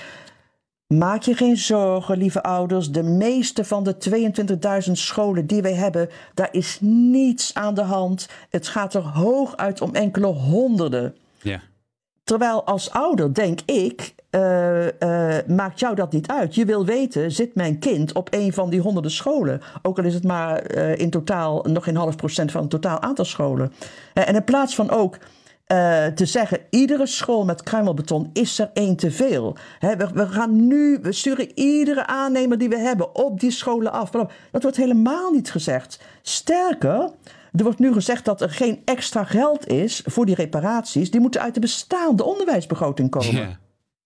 Maak 0.95 1.23
je 1.23 1.35
geen 1.35 1.57
zorgen, 1.57 2.18
lieve 2.18 2.42
ouders. 2.42 2.90
De 2.90 3.02
meeste 3.02 3.64
van 3.64 3.85
de 3.85 3.97
22.000 4.87 4.92
scholen 4.92 5.47
die 5.47 5.62
wij 5.62 5.75
hebben, 5.75 6.09
daar 6.35 6.49
is 6.50 6.78
niets 6.80 7.54
aan 7.54 7.75
de 7.75 7.83
hand. 7.83 8.28
Het 8.50 8.68
gaat 8.68 8.95
er 8.95 9.02
hooguit 9.02 9.80
om 9.80 9.95
enkele 9.95 10.26
honderden. 10.26 11.14
Terwijl 12.28 12.64
als 12.64 12.90
ouder 12.90 13.35
denk 13.35 13.61
ik, 13.61 14.14
uh, 14.30 14.87
uh, 14.87 14.90
maakt 15.47 15.80
jou 15.80 15.94
dat 15.94 16.12
niet 16.12 16.28
uit. 16.28 16.54
Je 16.54 16.64
wil 16.64 16.85
weten, 16.85 17.32
zit 17.32 17.54
mijn 17.54 17.78
kind 17.78 18.12
op 18.12 18.28
een 18.30 18.52
van 18.52 18.70
die 18.70 18.80
honderden 18.80 19.11
scholen? 19.11 19.61
Ook 19.82 19.99
al 19.99 20.04
is 20.04 20.14
het 20.14 20.25
maar 20.25 20.76
uh, 20.76 20.99
in 20.99 21.11
totaal 21.11 21.64
nog 21.68 21.85
geen 21.85 21.97
half 21.97 22.16
procent 22.16 22.50
van 22.50 22.61
het 22.61 22.70
totaal 22.70 23.00
aantal 23.00 23.25
scholen. 23.25 23.73
en 24.14 24.35
in 24.35 24.44
plaats 24.44 24.75
van 24.75 24.90
ook 24.90 25.18
te 26.14 26.26
zeggen, 26.26 26.58
iedere 26.70 27.06
school 27.06 27.44
met 27.44 27.62
kruimelbeton 27.62 28.30
is 28.32 28.58
er 28.58 28.70
één 28.73 28.97
te 28.97 29.11
veel. 29.11 29.56
We, 29.80 30.08
we, 30.14 30.26
gaan 30.26 30.66
nu, 30.66 30.99
we 31.02 31.12
sturen 31.12 31.50
iedere 31.54 32.06
aannemer 32.06 32.58
die 32.58 32.68
we 32.68 32.78
hebben 32.78 33.14
op 33.14 33.40
die 33.40 33.50
scholen 33.50 33.92
af. 33.92 34.11
Dat 34.11 34.62
wordt 34.62 34.76
helemaal 34.76 35.30
niet 35.30 35.50
gezegd. 35.50 36.00
Sterker, 36.23 37.11
er 37.52 37.64
wordt 37.64 37.78
nu 37.78 37.93
gezegd 37.93 38.25
dat 38.25 38.40
er 38.40 38.50
geen 38.50 38.83
extra 38.85 39.25
geld 39.25 39.67
is 39.67 40.02
voor 40.07 40.26
die 40.26 40.35
reparaties. 40.35 41.11
Die 41.11 41.21
moeten 41.21 41.40
uit 41.40 41.55
de 41.55 41.61
bestaande 41.61 42.25
onderwijsbegroting 42.25 43.11
komen. 43.11 43.35
Ja, 43.35 43.59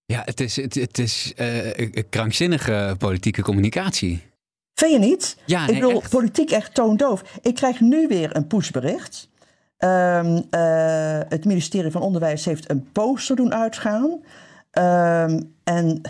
ja 0.05 0.23
het 0.25 0.41
is, 0.41 0.57
het, 0.57 0.75
het 0.75 0.99
is 0.99 1.33
uh, 1.37 2.03
krankzinnige 2.11 2.95
politieke 2.99 3.43
communicatie. 3.43 4.23
Vind 4.75 4.93
je 4.93 4.99
niet? 4.99 5.37
Ja, 5.45 5.67
nee, 5.67 5.75
Ik 5.75 5.81
bedoel, 5.81 6.01
echt. 6.01 6.11
politiek 6.11 6.51
echt 6.51 6.75
toondoof. 6.75 7.23
Ik 7.43 7.55
krijg 7.55 7.81
nu 7.81 8.07
weer 8.09 8.37
een 8.37 8.47
pushbericht. 8.47 9.29
Um, 9.79 10.37
uh, 10.37 11.21
het 11.29 11.45
ministerie 11.45 11.91
van 11.91 12.03
Onderwijs 12.03 12.45
heeft 12.45 12.71
een 12.71 12.89
poster 12.93 13.37
doen 13.37 13.55
uitgaan. 13.55 14.21
Um, 14.73 15.55
en 15.65 16.01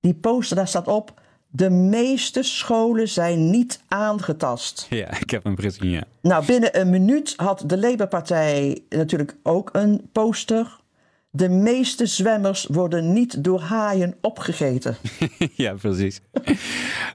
die 0.00 0.14
poster, 0.14 0.56
daar 0.56 0.68
staat 0.68 0.88
op... 0.88 1.24
De 1.48 1.70
meeste 1.70 2.42
scholen 2.42 3.08
zijn 3.08 3.50
niet 3.50 3.80
aangetast. 3.88 4.86
Ja, 4.90 5.20
ik 5.20 5.30
heb 5.30 5.44
hem 5.44 5.58
gezien, 5.58 5.90
ja. 5.90 6.04
Nou, 6.20 6.46
binnen 6.46 6.80
een 6.80 6.90
minuut 6.90 7.34
had 7.36 7.62
de 7.66 7.78
Labour-partij 7.78 8.80
natuurlijk 8.88 9.36
ook 9.42 9.70
een 9.72 10.08
poster. 10.12 10.76
De 11.30 11.48
meeste 11.48 12.06
zwemmers 12.06 12.66
worden 12.70 13.12
niet 13.12 13.44
door 13.44 13.60
haaien 13.60 14.14
opgegeten. 14.20 14.96
ja, 15.54 15.74
precies. 15.74 16.20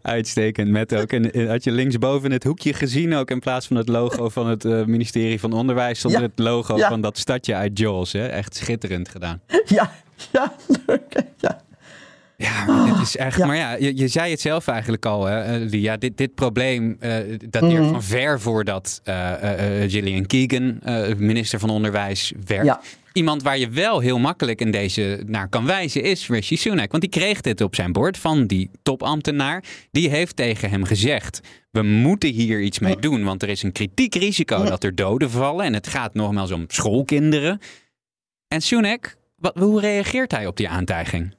Uitstekend. 0.01 0.69
Met 0.69 0.95
ook 0.95 1.11
een, 1.11 1.47
had 1.47 1.63
je 1.63 1.71
linksboven 1.71 2.31
het 2.31 2.43
hoekje 2.43 2.73
gezien, 2.73 3.13
ook 3.13 3.31
in 3.31 3.39
plaats 3.39 3.67
van 3.67 3.75
het 3.75 3.88
logo 3.88 4.29
van 4.29 4.47
het 4.47 4.65
uh, 4.65 4.85
ministerie 4.85 5.39
van 5.39 5.53
Onderwijs, 5.53 6.00
stond 6.00 6.13
ja. 6.13 6.21
het 6.21 6.31
logo 6.39 6.77
ja. 6.77 6.89
van 6.89 7.01
dat 7.01 7.17
stadje 7.17 7.55
uit 7.55 7.77
Jaws. 7.77 8.11
Hè? 8.11 8.27
Echt 8.27 8.55
schitterend 8.55 9.09
gedaan. 9.09 9.41
Ja, 9.65 9.91
ja, 10.31 10.53
leuk. 10.85 11.23
Ja. 11.38 11.61
Ja, 12.41 12.65
maar 12.65 12.86
dit 12.86 13.01
is 13.01 13.17
echt. 13.17 13.38
Ja. 13.38 13.45
Maar 13.45 13.55
ja, 13.55 13.75
je, 13.75 13.98
je, 13.98 14.07
zei 14.07 14.31
het 14.31 14.41
zelf 14.41 14.67
eigenlijk 14.67 15.05
al, 15.05 15.25
hè, 15.25 15.57
Lia. 15.57 15.98
Dit, 15.98 16.17
dit 16.17 16.36
probleem 16.36 16.98
uh, 17.00 17.15
dateert 17.50 17.83
mm. 17.83 17.89
van 17.89 18.03
ver 18.03 18.39
voordat 18.39 19.01
uh, 19.05 19.31
uh, 19.43 19.89
Gillian 19.89 20.25
Keegan 20.25 20.79
minister 21.17 21.60
van 21.60 21.69
Onderwijs 21.69 22.33
werd. 22.45 22.65
Ja. 22.65 22.81
Iemand 23.13 23.43
waar 23.43 23.57
je 23.57 23.69
wel 23.69 24.00
heel 24.00 24.19
makkelijk 24.19 24.62
in 24.62 24.71
deze 24.71 25.24
naar 25.25 25.50
kan 25.50 25.65
wijzen 25.65 26.03
is 26.03 26.27
Rishi 26.27 26.57
Sunak. 26.57 26.91
Want 26.91 27.03
die 27.03 27.12
kreeg 27.12 27.41
dit 27.41 27.62
op 27.62 27.75
zijn 27.75 27.91
bord 27.91 28.17
van 28.17 28.48
die 28.48 28.69
topambtenaar. 28.83 29.63
Die 29.91 30.10
heeft 30.10 30.36
tegen 30.36 30.69
hem 30.69 30.83
gezegd: 30.83 31.41
We 31.71 31.81
moeten 31.81 32.29
hier 32.29 32.62
iets 32.62 32.79
mee 32.79 32.95
doen. 33.00 33.24
Want 33.24 33.43
er 33.43 33.50
is 33.50 33.63
een 33.63 33.71
kritiek 33.71 34.15
risico 34.15 34.63
dat 34.63 34.83
er 34.83 34.95
doden 34.95 35.29
vallen. 35.29 35.65
En 35.65 35.74
het 35.74 35.88
gaat 35.88 36.13
nogmaals 36.13 36.51
om 36.51 36.65
schoolkinderen. 36.67 37.60
En 38.48 38.62
Sunak, 38.62 39.15
wat, 39.36 39.57
hoe 39.57 39.79
reageert 39.79 40.31
hij 40.31 40.48
op 40.48 40.57
die 40.57 40.69
aantijging? 40.69 41.36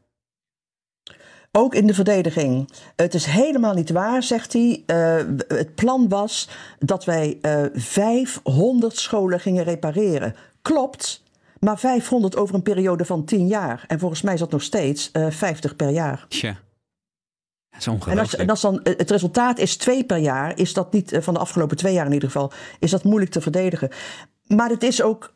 Ook 1.55 1.75
in 1.75 1.87
de 1.87 1.95
verdediging. 1.95 2.71
Het 2.97 3.15
is 3.15 3.25
helemaal 3.25 3.75
niet 3.75 3.91
waar, 3.91 4.23
zegt 4.23 4.53
hij. 4.53 4.83
Uh, 4.87 5.17
het 5.49 5.75
plan 5.75 6.09
was 6.09 6.49
dat 6.79 7.05
wij 7.05 7.39
uh, 7.43 7.65
500 7.73 8.97
scholen 8.97 9.41
gingen 9.41 9.65
repareren. 9.65 10.35
Klopt, 10.63 11.23
maar 11.59 11.79
500 11.79 12.37
over 12.37 12.55
een 12.55 12.63
periode 12.63 13.05
van 13.05 13.25
10 13.25 13.47
jaar. 13.47 13.85
En 13.89 13.99
volgens 13.99 14.23
mij 14.23 14.35
is 14.35 14.41
dat 14.41 14.51
nog 14.51 14.63
steeds 14.63 15.11
uh, 15.13 15.31
50 15.31 15.77
per 15.77 15.89
jaar. 15.89 16.27
Tja. 16.29 16.59
Dat 17.71 17.81
is 17.81 17.89
ongelooflijk. 17.89 18.17
En 18.17 18.19
als, 18.19 18.37
en 18.37 18.51
als 18.51 18.61
dan 18.61 18.95
het 18.97 19.11
resultaat 19.11 19.59
is 19.59 19.77
twee 19.77 20.05
per 20.05 20.17
jaar, 20.17 20.59
is 20.59 20.73
dat 20.73 20.93
niet, 20.93 21.19
van 21.21 21.35
de 21.35 21.41
afgelopen 21.41 21.77
twee 21.77 21.93
jaar 21.93 22.07
in 22.07 22.13
ieder 22.13 22.31
geval, 22.31 22.53
is 22.79 22.91
dat 22.91 23.05
moeilijk 23.05 23.31
te 23.31 23.41
verdedigen. 23.41 23.91
Maar 24.47 24.69
het 24.69 24.83
is 24.83 25.03
ook 25.03 25.35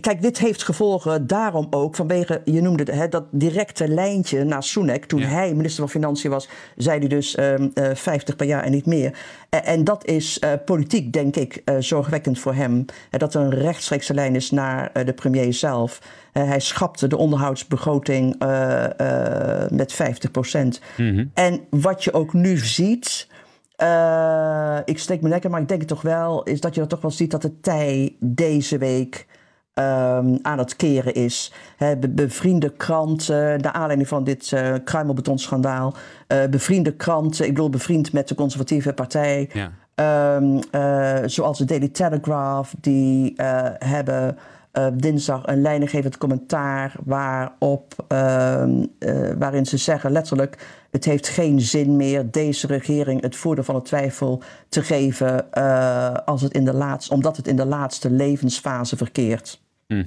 Kijk, 0.00 0.22
dit 0.22 0.38
heeft 0.38 0.62
gevolgen 0.62 1.26
daarom 1.26 1.66
ook 1.70 1.96
vanwege, 1.96 2.42
je 2.44 2.60
noemde 2.60 2.82
het, 2.82 2.94
hè, 2.94 3.08
dat 3.08 3.24
directe 3.30 3.88
lijntje 3.88 4.44
naar 4.44 4.62
Sunak. 4.62 5.04
Toen 5.04 5.20
ja. 5.20 5.26
hij 5.26 5.54
minister 5.54 5.80
van 5.80 5.90
Financiën 5.90 6.30
was, 6.30 6.48
zei 6.76 6.98
hij 6.98 7.08
dus 7.08 7.38
um, 7.38 7.70
uh, 7.74 7.94
50 7.94 8.36
per 8.36 8.46
jaar 8.46 8.62
en 8.62 8.70
niet 8.70 8.86
meer. 8.86 9.18
En, 9.48 9.64
en 9.64 9.84
dat 9.84 10.06
is 10.06 10.40
uh, 10.44 10.52
politiek, 10.64 11.12
denk 11.12 11.36
ik, 11.36 11.62
uh, 11.64 11.76
zorgwekkend 11.78 12.38
voor 12.38 12.54
hem. 12.54 12.84
dat 13.10 13.34
er 13.34 13.40
een 13.40 13.54
rechtstreekse 13.54 14.14
lijn 14.14 14.34
is 14.34 14.50
naar 14.50 15.04
de 15.04 15.12
premier 15.12 15.52
zelf. 15.52 16.02
hij 16.32 16.60
schapte 16.60 17.06
de 17.06 17.16
onderhoudsbegroting 17.16 18.38
met 19.70 19.92
50 19.92 20.30
procent. 20.30 20.80
Mm 20.96 21.14
-hmm. 21.14 21.30
En 21.34 21.60
wat 21.70 22.04
je 22.04 22.12
ook 22.12 22.32
nu 22.32 22.56
ziet. 22.56 23.28
Ik 24.84 24.98
steek 24.98 25.20
me 25.20 25.28
lekker, 25.28 25.50
maar 25.50 25.60
ik 25.60 25.68
denk 25.68 25.80
het 25.80 25.88
toch 25.88 26.02
wel, 26.02 26.42
is 26.42 26.60
dat 26.60 26.74
je 26.74 26.80
dat 26.80 26.88
toch 26.88 27.00
wel 27.00 27.10
ziet 27.10 27.30
dat 27.30 27.42
de 27.42 27.60
tij 27.60 28.16
deze 28.20 28.78
week 28.78 29.26
um, 29.78 30.38
aan 30.42 30.58
het 30.58 30.76
keren 30.76 31.14
is. 31.14 31.52
He, 31.76 31.96
be 31.96 32.08
bevriende 32.08 32.70
kranten, 32.70 33.60
naar 33.60 33.72
aanleiding 33.72 34.08
van 34.08 34.24
dit 34.24 34.50
uh, 34.50 34.74
kruimelbetonschandaal. 34.84 35.94
Uh, 36.28 36.44
bevriende 36.50 36.92
kranten, 36.92 37.46
ik 37.46 37.54
bedoel 37.54 37.70
bevriend 37.70 38.12
met 38.12 38.28
de 38.28 38.34
conservatieve 38.34 38.92
partij. 38.92 39.50
Ja. 39.52 39.70
Um, 40.36 40.60
uh, 40.72 41.16
zoals 41.26 41.58
de 41.58 41.64
Daily 41.64 41.88
Telegraph, 41.88 42.74
die 42.80 43.32
hebben 43.78 44.38
dinsdag 44.92 45.46
een 45.46 45.62
leidinggevend 45.62 46.18
commentaar 46.18 46.94
waarop, 47.04 47.94
waarin 49.38 49.66
ze 49.66 49.76
zeggen 49.76 50.10
letterlijk... 50.10 50.66
het 50.90 51.04
heeft 51.04 51.28
geen 51.28 51.60
zin 51.60 51.96
meer 51.96 52.30
deze 52.30 52.66
regering 52.66 53.22
het 53.22 53.36
voordeel 53.36 53.64
van 53.64 53.74
de 53.74 53.82
twijfel 53.82 54.42
te 54.68 54.82
geven... 54.82 55.52
als 56.24 56.42
het 56.42 56.52
in 56.52 56.64
de 56.64 56.74
laatste, 56.74 57.14
omdat 57.14 57.36
het 57.36 57.46
in 57.46 57.56
de 57.56 57.66
laatste 57.66 58.10
levensfase 58.10 58.96
verkeert. 58.96 59.60
Hm. 59.88 60.04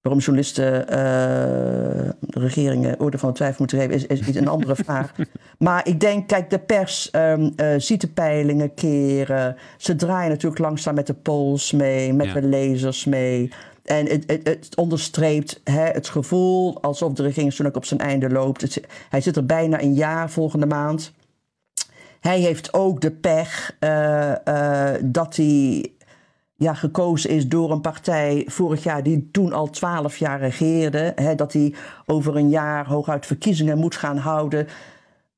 Waarom 0.00 0.20
journalisten 0.22 0.86
uh, 0.92 2.08
regeringen 2.20 3.00
orde 3.00 3.18
van 3.18 3.28
de 3.28 3.34
twijfel 3.34 3.56
moeten 3.58 3.78
geven, 3.78 3.94
is, 4.08 4.26
is 4.26 4.34
een 4.36 4.48
andere 4.48 4.74
vraag. 4.84 5.12
Maar 5.58 5.86
ik 5.88 6.00
denk, 6.00 6.28
kijk, 6.28 6.50
de 6.50 6.58
pers 6.58 7.08
um, 7.12 7.52
uh, 7.56 7.74
ziet 7.76 8.00
de 8.00 8.08
peilingen 8.08 8.74
keren. 8.74 9.56
Ze 9.76 9.96
draaien 9.96 10.30
natuurlijk 10.30 10.60
langzaam 10.60 10.94
met 10.94 11.06
de 11.06 11.14
polls 11.14 11.72
mee, 11.72 12.12
met 12.12 12.26
Ja. 12.26 12.32
de 12.32 12.42
lezers 12.42 13.04
mee. 13.04 13.52
En 13.84 14.06
het, 14.06 14.24
het, 14.26 14.46
het 14.48 14.76
onderstreept 14.76 15.60
hè, 15.64 15.84
het 15.84 16.08
gevoel 16.08 16.82
alsof 16.82 17.12
de 17.12 17.22
regering 17.22 17.52
Sunak 17.52 17.76
op 17.76 17.84
zijn 17.84 18.00
einde 18.00 18.30
loopt. 18.30 18.60
Het- 18.60 18.80
hij 19.08 19.20
zit 19.20 19.36
er 19.36 19.46
bijna 19.46 19.80
een 19.82 19.94
jaar 19.94 20.30
volgende 20.30 20.66
maand. 20.66 21.12
Hij 22.20 22.40
heeft 22.40 22.72
ook 22.74 23.00
de 23.00 23.10
pech 23.10 23.76
eh, 23.78 24.46
eh, 24.94 25.00
dat 25.04 25.36
hij 25.36 25.92
ja, 26.58 26.74
gekozen 26.74 27.30
is 27.30 27.48
door 27.48 27.70
een 27.70 27.80
partij 27.80 28.46
vorig 28.46 28.82
jaar 28.82 29.02
die 29.02 29.28
toen 29.32 29.52
al 29.52 29.70
twaalf 29.70 30.16
jaar 30.16 30.38
regeerde. 30.38 31.12
Hè, 31.14 31.34
dat 31.34 31.52
hij 31.52 31.74
over 32.06 32.36
een 32.36 32.48
jaar 32.48 32.86
hooguit 32.86 33.26
verkiezingen 33.26 33.78
moet 33.78 33.96
gaan 33.96 34.16
houden. 34.16 34.66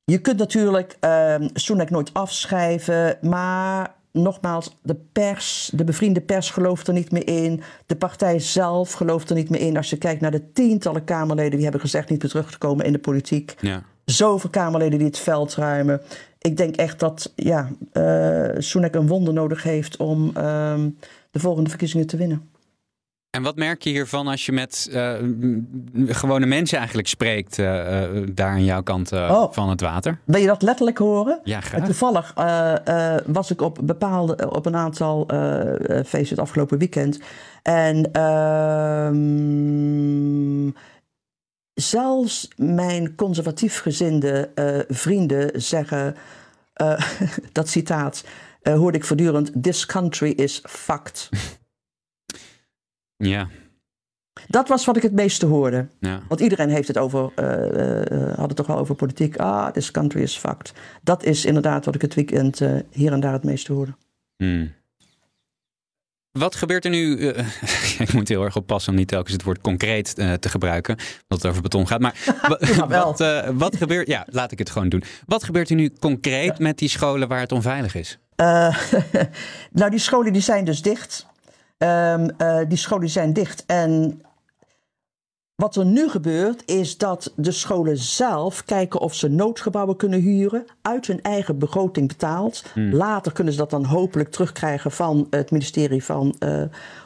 Je 0.05 0.19
kunt 0.19 0.39
natuurlijk 0.39 0.97
uh, 1.05 1.35
Sunak 1.53 1.91
nooit 1.91 2.15
afschrijven, 2.15 3.19
maar 3.21 3.95
nogmaals, 4.13 4.77
de 4.83 4.97
pers, 5.13 5.71
de 5.75 5.85
bevriende 5.85 6.21
pers 6.21 6.51
gelooft 6.51 6.89
er 6.89 6.95
niet 6.95 7.13
meer 7.13 7.27
in. 7.27 7.63
De 7.87 7.97
partij 7.97 8.39
zelf 8.39 8.93
gelooft 8.93 9.31
er 9.31 9.37
niet 9.37 9.51
meer 9.51 9.61
in. 9.61 9.77
Als 9.77 9.91
je 9.91 9.99
kijkt 9.99 10.21
naar 10.21 10.31
de 10.31 10.53
tientallen 10.53 11.05
Kamerleden 11.05 11.53
die 11.53 11.63
hebben 11.63 11.81
gezegd 11.81 12.09
niet 12.09 12.23
meer 12.23 12.31
terug 12.31 12.51
te 12.51 12.59
komen 12.59 12.85
in 12.85 12.93
de 12.93 12.99
politiek. 12.99 13.55
Ja. 13.61 13.83
Zoveel 14.05 14.51
Kamerleden 14.51 14.99
die 14.99 15.07
het 15.07 15.19
veld 15.19 15.55
ruimen. 15.55 16.01
Ik 16.41 16.57
denk 16.57 16.77
echt 16.77 17.01
dat 17.01 17.33
ja, 17.37 17.69
uh, 17.93 18.49
Sunak 18.59 18.95
een 18.95 19.07
wonder 19.07 19.35
nodig 19.35 19.63
heeft 19.63 19.97
om 19.97 20.27
uh, 20.27 20.33
de 21.31 21.39
volgende 21.39 21.69
verkiezingen 21.71 22.07
te 22.07 22.17
winnen. 22.17 22.49
En 23.31 23.43
wat 23.43 23.57
merk 23.57 23.83
je 23.83 23.91
hiervan 23.91 24.27
als 24.27 24.47
je 24.47 24.53
met 24.53 24.91
uh, 24.93 25.15
gewone 26.07 26.47
mensen 26.47 26.79
eigenlijk 26.79 27.09
spreekt, 27.09 27.59
uh, 27.59 28.03
daar 28.33 28.51
aan 28.51 28.65
jouw 28.65 28.83
kant 28.83 29.13
Oh. 29.13 29.53
van 29.53 29.71
het 29.71 29.81
water? 29.81 30.19
Wil 30.25 30.41
je 30.41 30.47
dat 30.47 30.63
letterlijk 30.63 30.99
horen? 30.99 31.41
Ja, 31.45 31.61
graag. 31.61 31.85
toevallig 31.85 32.33
was 33.27 33.51
ik 33.51 33.61
op, 33.61 33.79
bepaalde, 33.83 34.51
op 34.51 34.67
een 34.67 34.77
aantal 34.77 35.27
feesten 35.87 36.29
het 36.29 36.39
afgelopen 36.39 36.79
weekend. 36.79 37.21
En 37.63 38.13
ehm 38.13 39.19
zelfs 41.81 42.49
mijn 42.57 43.15
conservatief 43.15 43.79
gezinde 43.79 44.51
vrienden 44.89 45.63
zeggen, 45.63 46.17
dat 47.53 47.69
citaat, 47.69 48.25
hoorde 48.63 48.99
ik 48.99 49.05
voortdurend: 49.05 49.63
This 49.63 49.87
country 49.87 50.31
is 50.31 50.63
fucked. 50.69 51.29
Ja. 53.23 53.49
Dat 54.47 54.69
was 54.69 54.85
wat 54.85 54.97
ik 54.97 55.03
het 55.03 55.13
meeste 55.13 55.47
hoorde. 55.47 55.89
Ja. 55.99 56.23
Want 56.29 56.41
iedereen 56.41 56.69
heeft 56.69 56.89
het 56.89 56.99
over, 56.99 57.21
had 58.37 58.47
het 58.47 58.57
toch 58.57 58.67
wel 58.67 58.79
over 58.79 58.95
politiek. 58.95 59.37
Ah, 59.37 59.71
this 59.71 59.91
country 59.91 60.23
is 60.23 60.37
fucked. 60.37 60.73
Dat 61.03 61.25
is 61.25 61.45
inderdaad 61.45 61.85
wat 61.85 61.95
ik 61.95 62.03
het 62.03 62.15
weekend 62.15 62.61
hier 62.91 63.13
en 63.13 63.21
daar 63.21 63.33
het 63.33 63.45
meeste 63.45 63.73
hoorde. 63.73 63.95
Hmm. 64.37 64.73
Wat 66.33 66.55
gebeurt 66.55 66.85
er 66.85 66.91
nu? 66.91 67.17
Uh, 67.17 67.39
ik 68.07 68.13
moet 68.13 68.29
heel 68.29 68.45
erg 68.45 68.57
oppassen 68.57 68.93
om 68.93 68.99
niet 68.99 69.09
telkens 69.09 69.33
het 69.33 69.43
woord 69.43 69.61
concreet 69.61 70.19
uh, 70.19 70.33
te 70.33 70.49
gebruiken, 70.49 70.95
omdat 70.95 71.43
het 71.43 71.47
over 71.47 71.63
beton 71.63 71.87
gaat. 71.87 72.01
Maar 72.01 72.15
wat, 72.89 73.21
uh, 73.21 73.49
wat 73.53 73.77
gebeurt? 73.77 74.07
Ja, 74.07 74.27
laat 74.31 74.53
ik 74.53 74.59
het 74.59 74.71
gewoon 74.71 74.89
doen. 74.89 75.03
Wat 75.27 75.45
gebeurt 75.45 75.71
er 75.71 75.77
nu 75.77 75.91
concreet 76.01 76.59
met 76.59 76.79
die 76.79 76.89
scholen 76.89 77.29
waar 77.29 77.41
het 77.41 77.53
onveilig 77.53 77.95
is? 77.95 78.19
nou, 79.73 79.91
die 79.91 79.99
scholen 79.99 80.33
die 80.33 80.43
zijn 80.43 80.65
dus 80.65 80.83
dicht. 80.83 81.27
Um, 81.79 82.37
die 82.69 82.79
scholen 82.79 83.09
zijn 83.09 83.33
dicht 83.33 83.65
en 83.67 84.23
wat 85.61 85.77
er 85.77 85.87
nu 85.87 86.09
gebeurt 86.09 86.63
is 86.67 86.99
dat 86.99 87.33
de 87.37 87.53
scholen 87.53 87.97
zelf 87.97 88.65
kijken 88.65 89.01
of 89.01 89.15
ze 89.15 89.29
noodgebouwen 89.29 89.97
kunnen 89.97 90.21
huren, 90.21 90.65
uit 90.83 91.07
hun 91.07 91.23
eigen 91.23 91.59
begroting 91.59 92.09
betaald. 92.09 92.65
Hmm. 92.73 92.95
Later 92.95 93.33
kunnen 93.33 93.53
ze 93.53 93.59
dat 93.59 93.71
dan 93.71 93.85
hopelijk 93.85 94.31
terugkrijgen 94.31 94.91
van 94.91 95.27
het 95.31 95.51
ministerie 95.51 96.05
van 96.05 96.35
uh, 96.39 96.63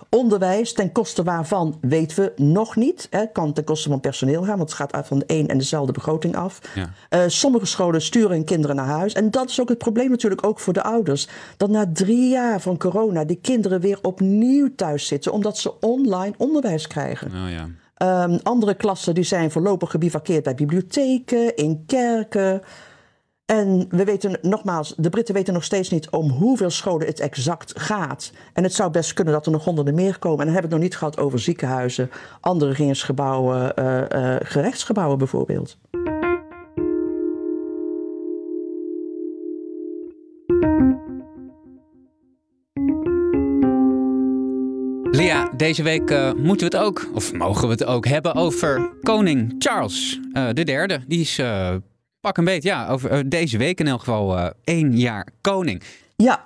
Onderwijs. 0.09 0.73
Ten 0.73 0.93
koste 0.93 1.23
waarvan 1.23 1.79
weten 1.81 2.25
we 2.25 2.43
nog 2.43 2.77
niet. 2.77 3.07
Het 3.11 3.31
kan 3.33 3.53
ten 3.53 3.65
koste 3.65 3.89
van 3.89 4.01
personeel 4.01 4.43
gaan, 4.43 4.57
want 4.57 4.69
het 4.69 4.79
gaat 4.79 4.93
uit 4.93 5.07
van 5.07 5.19
de 5.19 5.25
een 5.27 5.49
en 5.49 5.59
dezelfde 5.59 5.93
begroting 5.93 6.37
af. 6.37 6.61
Ja. 6.75 6.91
Uh, 7.11 7.29
sommige 7.29 7.67
scholen 7.67 8.03
sturen 8.03 8.31
hun 8.31 8.45
kinderen 8.45 8.77
naar 8.77 8.87
huis. 8.87 9.13
En 9.13 9.31
dat 9.31 9.49
is 9.49 9.61
ook 9.61 9.69
het 9.69 9.79
probleem 9.79 10.11
natuurlijk 10.11 10.47
ook 10.47 10.61
voor 10.61 10.73
de 10.73 10.83
ouders. 10.83 11.29
Dat 11.57 11.71
na 11.71 11.91
drie 11.93 12.29
jaar 12.29 12.61
van 12.61 12.79
corona 12.79 13.25
die 13.25 13.39
kinderen 13.43 13.81
weer 13.81 13.99
opnieuw 14.03 14.75
thuis 14.77 15.07
zitten, 15.07 15.33
omdat 15.33 15.59
ze 15.59 15.81
online 15.81 16.35
onderwijs 16.37 16.87
krijgen. 16.87 17.27
Oh 17.27 17.51
ja. 17.51 17.69
Um, 18.03 18.39
andere 18.43 18.75
klassen 18.75 19.15
die 19.15 19.25
zijn 19.25 19.51
voorlopig 19.51 19.91
gebivakkeerd 19.91 20.43
bij 20.45 20.55
bibliotheken, 20.55 21.57
in 21.57 21.85
kerken. 21.87 22.63
En 23.47 23.87
we 23.89 24.05
weten 24.05 24.39
nogmaals, 24.43 24.95
de 24.97 25.09
Britten 25.09 25.35
weten 25.35 25.55
nog 25.55 25.65
steeds 25.65 25.91
niet 25.91 26.11
om 26.11 26.31
hoeveel 26.31 26.71
scholen 26.71 27.07
het 27.07 27.21
exact 27.21 27.81
gaat. 27.81 28.33
En 28.53 28.63
het 28.63 28.75
zou 28.75 28.91
best 28.91 29.13
kunnen 29.13 29.35
dat 29.35 29.47
er 29.47 29.53
nog 29.53 29.65
honderden 29.65 29.95
meer 29.95 30.19
komen. 30.19 30.39
En 30.39 30.45
dan 30.45 30.55
hebben 30.55 30.71
we 30.71 30.77
het 30.77 30.85
nog 30.85 30.91
niet 30.91 30.97
gehad 30.97 31.19
over 31.19 31.39
ziekenhuizen, 31.39 32.11
andere 32.41 32.71
regeringsgebouwen, 32.71 33.73
uh, 33.79 34.01
uh, 34.01 34.37
gerechtsgebouwen 34.43 35.19
bijvoorbeeld. 35.19 35.77
Deze 45.57 45.83
week 45.83 46.11
uh, 46.11 46.33
moeten 46.33 46.71
we 46.71 46.77
het 46.77 46.87
ook, 46.87 47.09
of 47.15 47.33
mogen 47.33 47.67
we 47.67 47.73
het 47.73 47.85
ook, 47.85 48.07
hebben 48.07 48.35
over 48.35 48.91
koning 49.03 49.55
Charles 49.59 50.21
uh, 50.33 50.49
de 50.53 50.65
derde. 50.65 51.01
Die 51.07 51.21
is 51.21 51.39
uh, 51.39 51.75
pak 52.21 52.37
een 52.37 52.45
beet, 52.45 52.63
ja, 52.63 52.89
over 52.89 53.29
deze 53.29 53.59
week 53.59 53.81
in 53.81 53.87
elk 53.87 53.99
geval 53.99 54.53
één 54.65 54.99
jaar 54.99 55.29
koning. 55.41 55.83
Ja, 56.17 56.45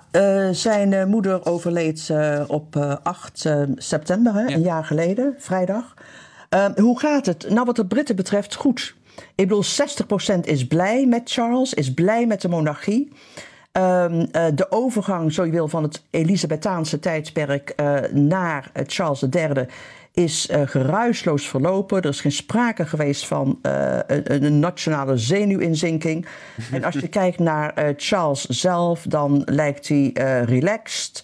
zijn 0.53 1.09
moeder 1.09 1.45
overleed 1.45 2.11
op 2.47 2.75
8 3.03 3.45
september, 3.75 4.33
hè, 4.33 4.41
ja. 4.41 4.55
een 4.55 4.61
jaar 4.61 4.85
geleden, 4.85 5.35
vrijdag. 5.37 5.93
hoe 6.75 6.99
gaat 6.99 7.25
het? 7.25 7.49
Nou, 7.49 7.65
wat 7.65 7.75
de 7.75 7.85
Britten 7.85 8.15
betreft, 8.15 8.55
goed. 8.55 8.95
Ik 9.35 9.47
bedoel, 9.47 9.63
60% 10.35 10.39
is 10.41 10.67
blij 10.67 11.05
met 11.05 11.21
Charles, 11.31 11.73
is 11.73 11.93
blij 11.93 12.25
met 12.25 12.41
de 12.41 12.49
monarchie. 12.49 13.11
Um, 13.71 14.19
uh, 14.19 14.45
de 14.53 14.71
overgang, 14.71 15.33
zo 15.33 15.45
je 15.45 15.51
wil, 15.51 15.67
van 15.67 15.83
het 15.83 16.03
Elisabethaanse 16.09 16.99
tijdperk 16.99 17.73
uh, 17.75 17.99
naar 18.11 18.71
Charles 18.85 19.23
III 19.31 19.65
is 20.11 20.49
geruisloos 20.65 21.47
verlopen. 21.47 22.01
Er 22.01 22.09
is 22.09 22.21
geen 22.21 22.31
sprake 22.31 22.85
geweest 22.85 23.27
van 23.27 23.59
een, 23.61 24.43
een, 24.43 24.59
nationale 24.59 25.17
zenuwinzinking. 25.17 26.25
en 26.71 26.83
als 26.83 26.95
je 26.95 27.07
kijkt 27.07 27.39
naar 27.39 27.93
Charles 27.97 28.45
zelf, 28.45 29.03
dan 29.03 29.41
lijkt 29.45 29.87
hij 29.87 30.11
relaxed. 30.45 31.23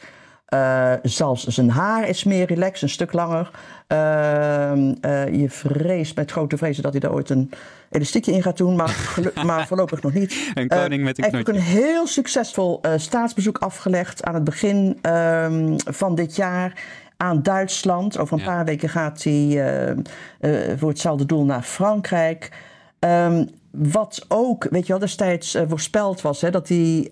zelfs 1.04 1.44
zijn 1.44 1.70
haar 1.70 2.08
is 2.08 2.24
meer 2.24 2.46
relaxed, 2.46 2.82
een 2.82 2.90
stuk 2.90 3.14
langer. 3.14 3.52
Je 3.88 5.46
vreest 5.48 6.16
met 6.16 6.32
grote 6.32 6.58
vrezen 6.58 6.84
dat 6.84 6.92
hij 6.92 7.02
daar 7.02 7.14
ooit 7.14 7.30
een 7.30 7.52
elastiekje 7.96 8.32
in 8.32 8.42
gaat 8.42 8.58
doen, 8.58 8.76
maar, 8.76 9.16
maar 9.46 9.68
voorlopig 9.68 10.02
nog 10.02 10.14
niet. 10.14 10.52
Een 10.54 10.68
koning 10.68 11.04
met 11.04 11.18
een 11.18 11.24
Hij 11.24 11.34
heeft 11.34 11.50
ook 11.50 11.56
een 11.56 11.62
heel 11.62 12.08
succesvol 12.08 12.80
uh, 12.82 12.92
staatsbezoek 12.96 13.58
afgelegd 13.58 14.24
aan 14.24 14.34
het 14.34 14.44
begin 14.44 15.00
um, 15.02 15.76
van 15.78 16.16
dit 16.16 16.36
jaar 16.36 16.84
aan 17.18 17.44
Duitsland. 17.44 18.18
Over 18.18 18.34
een 18.34 18.44
ja. 18.44 18.50
paar 18.50 18.66
weken 18.66 18.90
gaat 18.90 19.24
hij 19.24 19.34
uh, 19.34 19.90
uh, 19.90 20.78
voor 20.78 20.90
hetzelfde 20.90 21.26
doel 21.26 21.46
naar 21.46 21.62
Frankrijk. 21.62 22.52
Um, 23.00 23.50
wat 23.72 24.26
ook, 24.28 24.68
weet 24.70 24.86
je 24.86 24.92
wel, 24.92 25.02
destijds 25.02 25.58
voorspeld 25.68 26.22
was, 26.22 26.42
hè, 26.42 26.52
dat 26.52 26.68
hij... 26.68 27.12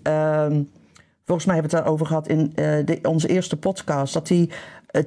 Volgens 1.26 1.46
mij 1.46 1.54
hebben 1.54 1.72
we 1.72 1.76
het 1.76 1.86
daarover 1.86 2.06
gehad 2.06 2.28
in 2.28 2.52
de, 2.84 2.98
onze 3.02 3.28
eerste 3.28 3.56
podcast, 3.56 4.14
dat 4.14 4.28
hij 4.28 4.50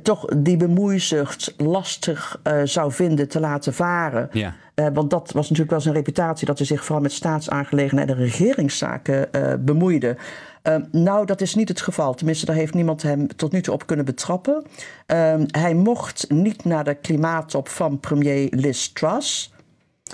toch 0.01 0.25
die 0.37 0.57
bemoeizucht 0.57 1.53
lastig 1.57 2.39
uh, 2.43 2.61
zou 2.63 2.91
vinden 2.91 3.27
te 3.27 3.39
laten 3.39 3.73
varen. 3.73 4.29
Ja. 4.31 4.55
Uh, 4.75 4.87
want 4.93 5.09
dat 5.09 5.31
was 5.31 5.43
natuurlijk 5.43 5.69
wel 5.69 5.81
zijn 5.81 5.95
reputatie, 5.95 6.47
dat 6.47 6.57
hij 6.57 6.67
zich 6.67 6.83
vooral 6.83 7.01
met 7.01 7.11
staatsaangelegenheden 7.11 8.15
en 8.15 8.21
regeringszaken 8.21 9.29
bemoeide. 9.65 10.17
nou, 10.91 11.25
dat 11.25 11.41
is 11.41 11.55
niet 11.55 11.67
het 11.67 11.81
geval. 11.81 12.13
Tenminste, 12.13 12.45
daar 12.45 12.55
heeft 12.55 12.73
niemand 12.73 13.01
hem 13.01 13.27
tot 13.35 13.51
nu 13.51 13.61
toe 13.61 13.73
op 13.73 13.85
kunnen 13.85 14.05
betrappen. 14.05 14.63
hij 15.47 15.73
mocht 15.73 16.25
niet 16.29 16.65
naar 16.65 16.83
de 16.83 16.95
klimaattop 16.95 17.69
van 17.69 17.99
premier 17.99 18.47
Liz 18.49 18.87
Truss. 18.87 19.51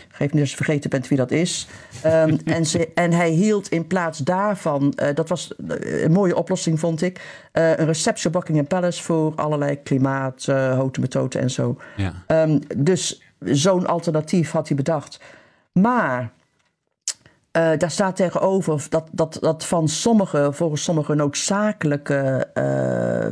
Geef 0.09 0.31
niet 0.31 0.41
als 0.41 0.49
je 0.49 0.55
vergeten 0.55 0.89
bent 0.89 1.07
wie 1.07 1.17
dat 1.17 1.31
is. 1.31 1.67
Um, 2.05 2.39
en, 2.45 2.65
ze, 2.65 2.93
en 2.93 3.11
hij 3.11 3.29
hield 3.29 3.69
in 3.69 3.87
plaats 3.87 4.17
daarvan, 4.17 4.93
uh, 4.95 5.07
dat 5.13 5.29
was 5.29 5.53
een 5.57 6.11
mooie 6.11 6.35
oplossing 6.35 6.79
vond 6.79 7.01
ik, 7.01 7.17
uh, 7.53 7.69
een 7.69 7.85
receptie 7.85 8.27
op 8.27 8.33
Buckingham 8.33 8.67
Palace 8.67 9.03
voor 9.03 9.35
allerlei 9.35 9.81
klimaat, 9.81 10.45
uh, 10.49 10.55
houten 10.55 11.01
methoden 11.01 11.41
en 11.41 11.51
zo. 11.51 11.77
Ja. 11.95 12.43
Um, 12.43 12.59
dus 12.77 13.21
zo'n 13.39 13.87
alternatief 13.87 14.51
had 14.51 14.67
hij 14.67 14.77
bedacht. 14.77 15.19
Maar 15.71 16.31
daar 17.51 17.91
staat 17.91 18.15
tegenover 18.15 18.85
dat, 18.89 19.07
dat, 19.11 19.37
dat 19.41 19.65
van 19.65 19.87
sommige, 19.87 20.49
volgens 20.51 20.83
sommige 20.83 21.15
noodzakelijke 21.15 22.47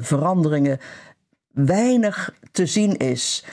veranderingen 0.02 0.80
weinig 1.52 2.34
te 2.52 2.66
zien 2.66 2.98
is. 2.98 3.46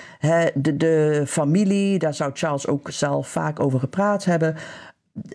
De, 0.54 0.76
de, 0.76 1.22
familie, 1.26 1.98
daar 1.98 2.14
zou 2.14 2.30
Charles 2.34 2.66
ook 2.66 2.90
zelf 2.90 3.28
vaak 3.28 3.60
over 3.60 3.80
gepraat 3.80 4.24
hebben. 4.24 4.56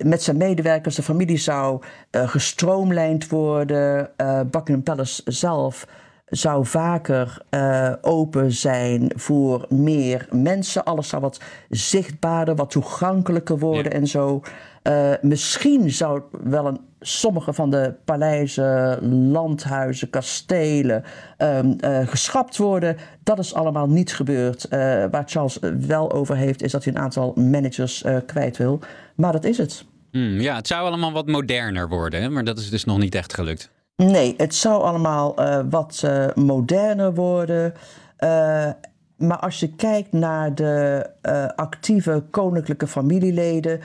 Met 0.03 0.23
zijn 0.23 0.37
medewerkers, 0.37 0.95
de 0.95 1.03
familie 1.03 1.37
zou 1.37 1.83
uh, 2.11 2.27
gestroomlijnd 2.27 3.27
worden. 3.27 4.09
Uh, 4.17 4.39
Buckingham 4.39 4.83
Palace 4.83 5.21
zelf 5.25 5.87
zou 6.25 6.65
vaker 6.65 7.41
uh, 7.49 7.93
open 8.01 8.51
zijn 8.51 9.11
voor 9.15 9.65
meer 9.69 10.27
mensen. 10.31 10.83
Alles 10.83 11.07
zou 11.07 11.21
wat 11.21 11.39
zichtbaarder, 11.69 12.55
wat 12.55 12.71
toegankelijker 12.71 13.57
worden 13.59 13.91
ja. 13.91 13.97
en 13.97 14.07
zo. 14.07 14.41
misschien 15.21 15.91
zou 15.91 16.21
wel 16.43 16.67
een 16.67 16.79
sommige 17.03 17.53
van 17.53 17.69
de 17.69 17.93
paleizen, 18.05 19.31
landhuizen, 19.31 20.09
kastelen 20.09 21.03
um, 21.37 21.77
uh, 21.79 22.07
geschrapt 22.07 22.57
worden. 22.57 22.97
Dat 23.23 23.39
is 23.39 23.53
allemaal 23.53 23.87
niet 23.87 24.15
gebeurd. 24.15 24.65
Uh, 24.65 24.79
waar 25.11 25.23
Charles 25.25 25.57
wel 25.87 26.11
over 26.11 26.35
heeft, 26.35 26.61
is 26.61 26.71
dat 26.71 26.83
hij 26.83 26.93
een 26.93 26.99
aantal 26.99 27.33
managers 27.35 28.03
uh, 28.03 28.17
kwijt 28.25 28.57
wil. 28.57 28.79
Maar 29.15 29.31
dat 29.31 29.43
is 29.43 29.57
het. 29.57 29.85
Mm, 30.11 30.39
ja, 30.39 30.55
het 30.55 30.67
zou 30.67 30.85
allemaal 30.85 31.11
wat 31.11 31.27
moderner 31.27 31.87
worden, 31.87 32.21
hè? 32.21 32.29
maar 32.29 32.43
dat 32.43 32.57
is 32.57 32.69
dus 32.69 32.85
nog 32.85 32.97
niet 32.97 33.15
echt 33.15 33.33
gelukt. 33.33 33.69
Nee, 33.95 34.33
het 34.37 34.55
zou 34.55 34.83
allemaal 34.83 35.35
wat 35.69 36.07
moderner 36.35 37.13
worden. 37.13 37.73
maar 39.17 39.39
als 39.39 39.59
je 39.59 39.75
kijkt 39.75 40.11
naar 40.11 40.55
de 40.55 41.09
actieve 41.55 42.23
koninklijke 42.31 42.87
familieleden. 42.87 43.79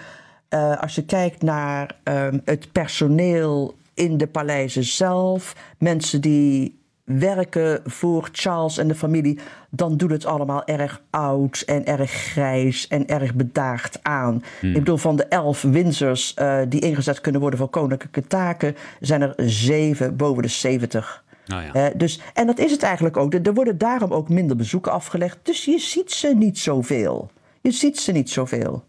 Uh, 0.55 0.81
als 0.81 0.95
je 0.95 1.05
kijkt 1.05 1.43
naar 1.43 1.97
uh, 2.05 2.29
het 2.45 2.73
personeel 2.73 3.75
in 3.95 4.17
de 4.17 4.27
paleizen 4.27 4.85
zelf, 4.85 5.55
mensen 5.79 6.21
die 6.21 6.79
werken 7.05 7.81
voor 7.85 8.29
Charles 8.33 8.79
en 8.79 8.89
de 8.89 8.95
familie, 8.95 9.39
dan 9.71 9.97
doet 9.97 10.11
het 10.11 10.25
allemaal 10.25 10.65
erg 10.65 11.03
oud 11.11 11.63
en 11.67 11.87
erg 11.87 12.11
grijs 12.11 12.89
en 12.89 13.07
erg 13.07 13.35
bedaagd 13.35 13.99
aan. 14.03 14.43
Hmm. 14.61 14.69
Ik 14.71 14.79
bedoel, 14.79 14.97
van 14.97 15.17
de 15.17 15.25
elf 15.25 15.63
Windsors 15.63 16.35
uh, 16.39 16.61
die 16.69 16.81
ingezet 16.81 17.21
kunnen 17.21 17.41
worden 17.41 17.59
voor 17.59 17.69
koninklijke 17.69 18.27
taken, 18.27 18.77
zijn 19.01 19.23
er 19.23 19.35
zeven 19.37 20.17
boven 20.17 20.43
de 20.43 20.49
zeventig. 20.49 21.25
Oh 21.53 21.61
ja. 21.73 21.91
dus, 21.97 22.21
en 22.35 22.47
dat 22.47 22.59
is 22.59 22.71
het 22.71 22.83
eigenlijk 22.83 23.17
ook. 23.17 23.35
Er 23.35 23.55
worden 23.55 23.79
daarom 23.79 24.13
ook 24.13 24.29
minder 24.29 24.57
bezoeken 24.57 24.93
afgelegd. 24.93 25.39
Dus 25.43 25.65
je 25.65 25.79
ziet 25.79 26.13
ze 26.13 26.35
niet 26.35 26.59
zoveel. 26.59 27.31
Je 27.61 27.71
ziet 27.71 28.01
ze 28.01 28.13
niet 28.13 28.31
zoveel. 28.31 28.85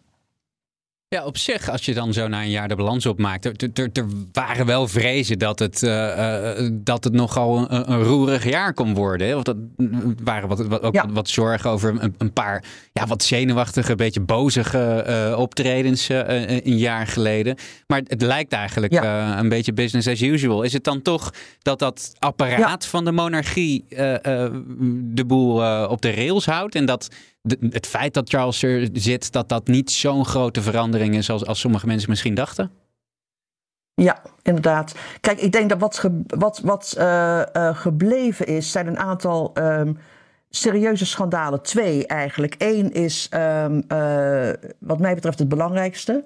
Ja, 1.15 1.25
op 1.25 1.37
zich, 1.37 1.69
als 1.69 1.85
je 1.85 1.93
dan 1.93 2.13
zo 2.13 2.27
na 2.27 2.41
een 2.41 2.49
jaar 2.49 2.67
de 2.67 2.75
balans 2.75 3.05
opmaakt. 3.05 3.45
Er, 3.45 3.53
er, 3.73 3.89
er 3.93 4.05
waren 4.31 4.65
wel 4.65 4.87
vrezen 4.87 5.39
dat 5.39 5.59
het, 5.59 5.83
uh, 5.83 5.89
uh, 5.91 6.69
dat 6.71 7.03
het 7.03 7.13
nogal 7.13 7.57
een, 7.57 7.91
een, 7.91 8.03
roerig 8.03 8.49
jaar 8.49 8.73
kon 8.73 8.93
worden. 8.93 9.27
Hè? 9.27 9.35
Of 9.35 9.43
dat 9.43 9.55
waren 10.23 10.49
wat, 10.49 10.67
wat, 10.67 10.81
ook 10.81 10.93
ja. 10.93 11.05
wat, 11.05 11.11
wat, 11.11 11.29
zorgen 11.29 11.69
over 11.69 12.03
een, 12.03 12.15
een, 12.17 12.33
paar 12.33 12.63
ja, 12.93 13.07
wat 13.07 13.23
zenuwachtige, 13.23 13.95
beetje 13.95 14.19
bozige 14.19 15.05
uh, 15.07 15.39
optredens 15.39 16.09
een 16.09 16.77
jaar 16.77 17.07
geleden. 17.07 17.57
Maar 17.87 18.01
het 18.03 18.21
lijkt 18.21 18.53
eigenlijk 18.53 18.93
ja. 18.93 19.39
een 19.39 19.49
beetje 19.49 19.73
business 19.73 20.07
as 20.07 20.21
usual. 20.21 20.63
Is 20.63 20.73
het 20.73 20.83
dan 20.83 21.01
toch 21.01 21.33
dat 21.61 21.79
dat 21.79 22.13
apparaat 22.19 22.83
ja. 22.83 22.89
van 22.89 23.05
de 23.05 23.11
monarchie 23.11 23.85
de 23.89 25.23
boel 25.27 25.87
op 25.87 26.01
de 26.01 26.11
rails 26.11 26.45
houdt 26.45 26.75
en 26.75 26.85
dat 26.85 27.07
het 27.69 27.87
feit 27.87 28.13
dat 28.13 28.29
Charles 28.29 28.63
er 28.63 28.89
zit, 28.93 29.31
dat 29.31 29.49
dat 29.49 29.67
niet 29.67 29.91
zo'n 29.91 30.25
grote 30.25 30.61
verandering 30.61 31.15
is 31.15 31.29
als, 31.29 31.45
als 31.45 31.59
sommige 31.59 31.87
mensen 31.87 32.09
misschien 32.09 32.33
dachten? 32.33 32.71
Ja, 33.93 34.21
inderdaad. 34.41 34.95
Kijk, 35.21 35.39
ik 35.39 35.51
denk 35.51 35.69
dat 35.69 35.79
wat, 35.79 36.09
wat, 36.27 36.59
wat 36.63 36.95
uh, 36.97 37.41
uh, 37.53 37.75
gebleven 37.75 38.45
is, 38.45 38.71
zijn 38.71 38.87
een 38.87 38.99
aantal 38.99 39.51
um, 39.53 39.97
serieuze 40.49 41.05
schandalen. 41.05 41.61
Twee 41.61 42.07
eigenlijk. 42.07 42.55
Eén 42.57 42.91
is, 42.91 43.29
um, 43.33 43.83
uh, 43.91 44.49
wat 44.79 44.99
mij 44.99 45.13
betreft, 45.13 45.39
het 45.39 45.49
belangrijkste. 45.49 46.23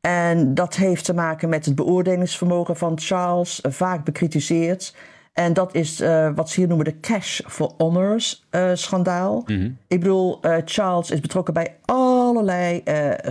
En 0.00 0.54
dat 0.54 0.76
heeft 0.76 1.04
te 1.04 1.14
maken 1.14 1.48
met 1.48 1.64
het 1.64 1.74
beoordelingsvermogen 1.74 2.76
van 2.76 2.98
Charles, 3.00 3.60
vaak 3.68 4.04
bekritiseerd. 4.04 4.94
En 5.40 5.52
dat 5.52 5.74
is 5.74 6.00
uh, 6.00 6.30
wat 6.34 6.50
ze 6.50 6.60
hier 6.60 6.68
noemen 6.68 6.86
de 6.86 7.00
Cash 7.00 7.40
for 7.46 7.72
Honors 7.78 8.46
uh, 8.50 8.70
schandaal. 8.74 9.42
Mm 9.46 9.56
-hmm. 9.56 9.76
Ik 9.86 10.00
bedoel, 10.00 10.38
uh, 10.42 10.56
Charles 10.64 11.10
is 11.10 11.20
betrokken 11.20 11.54
bij 11.54 11.74
allerlei 11.84 12.82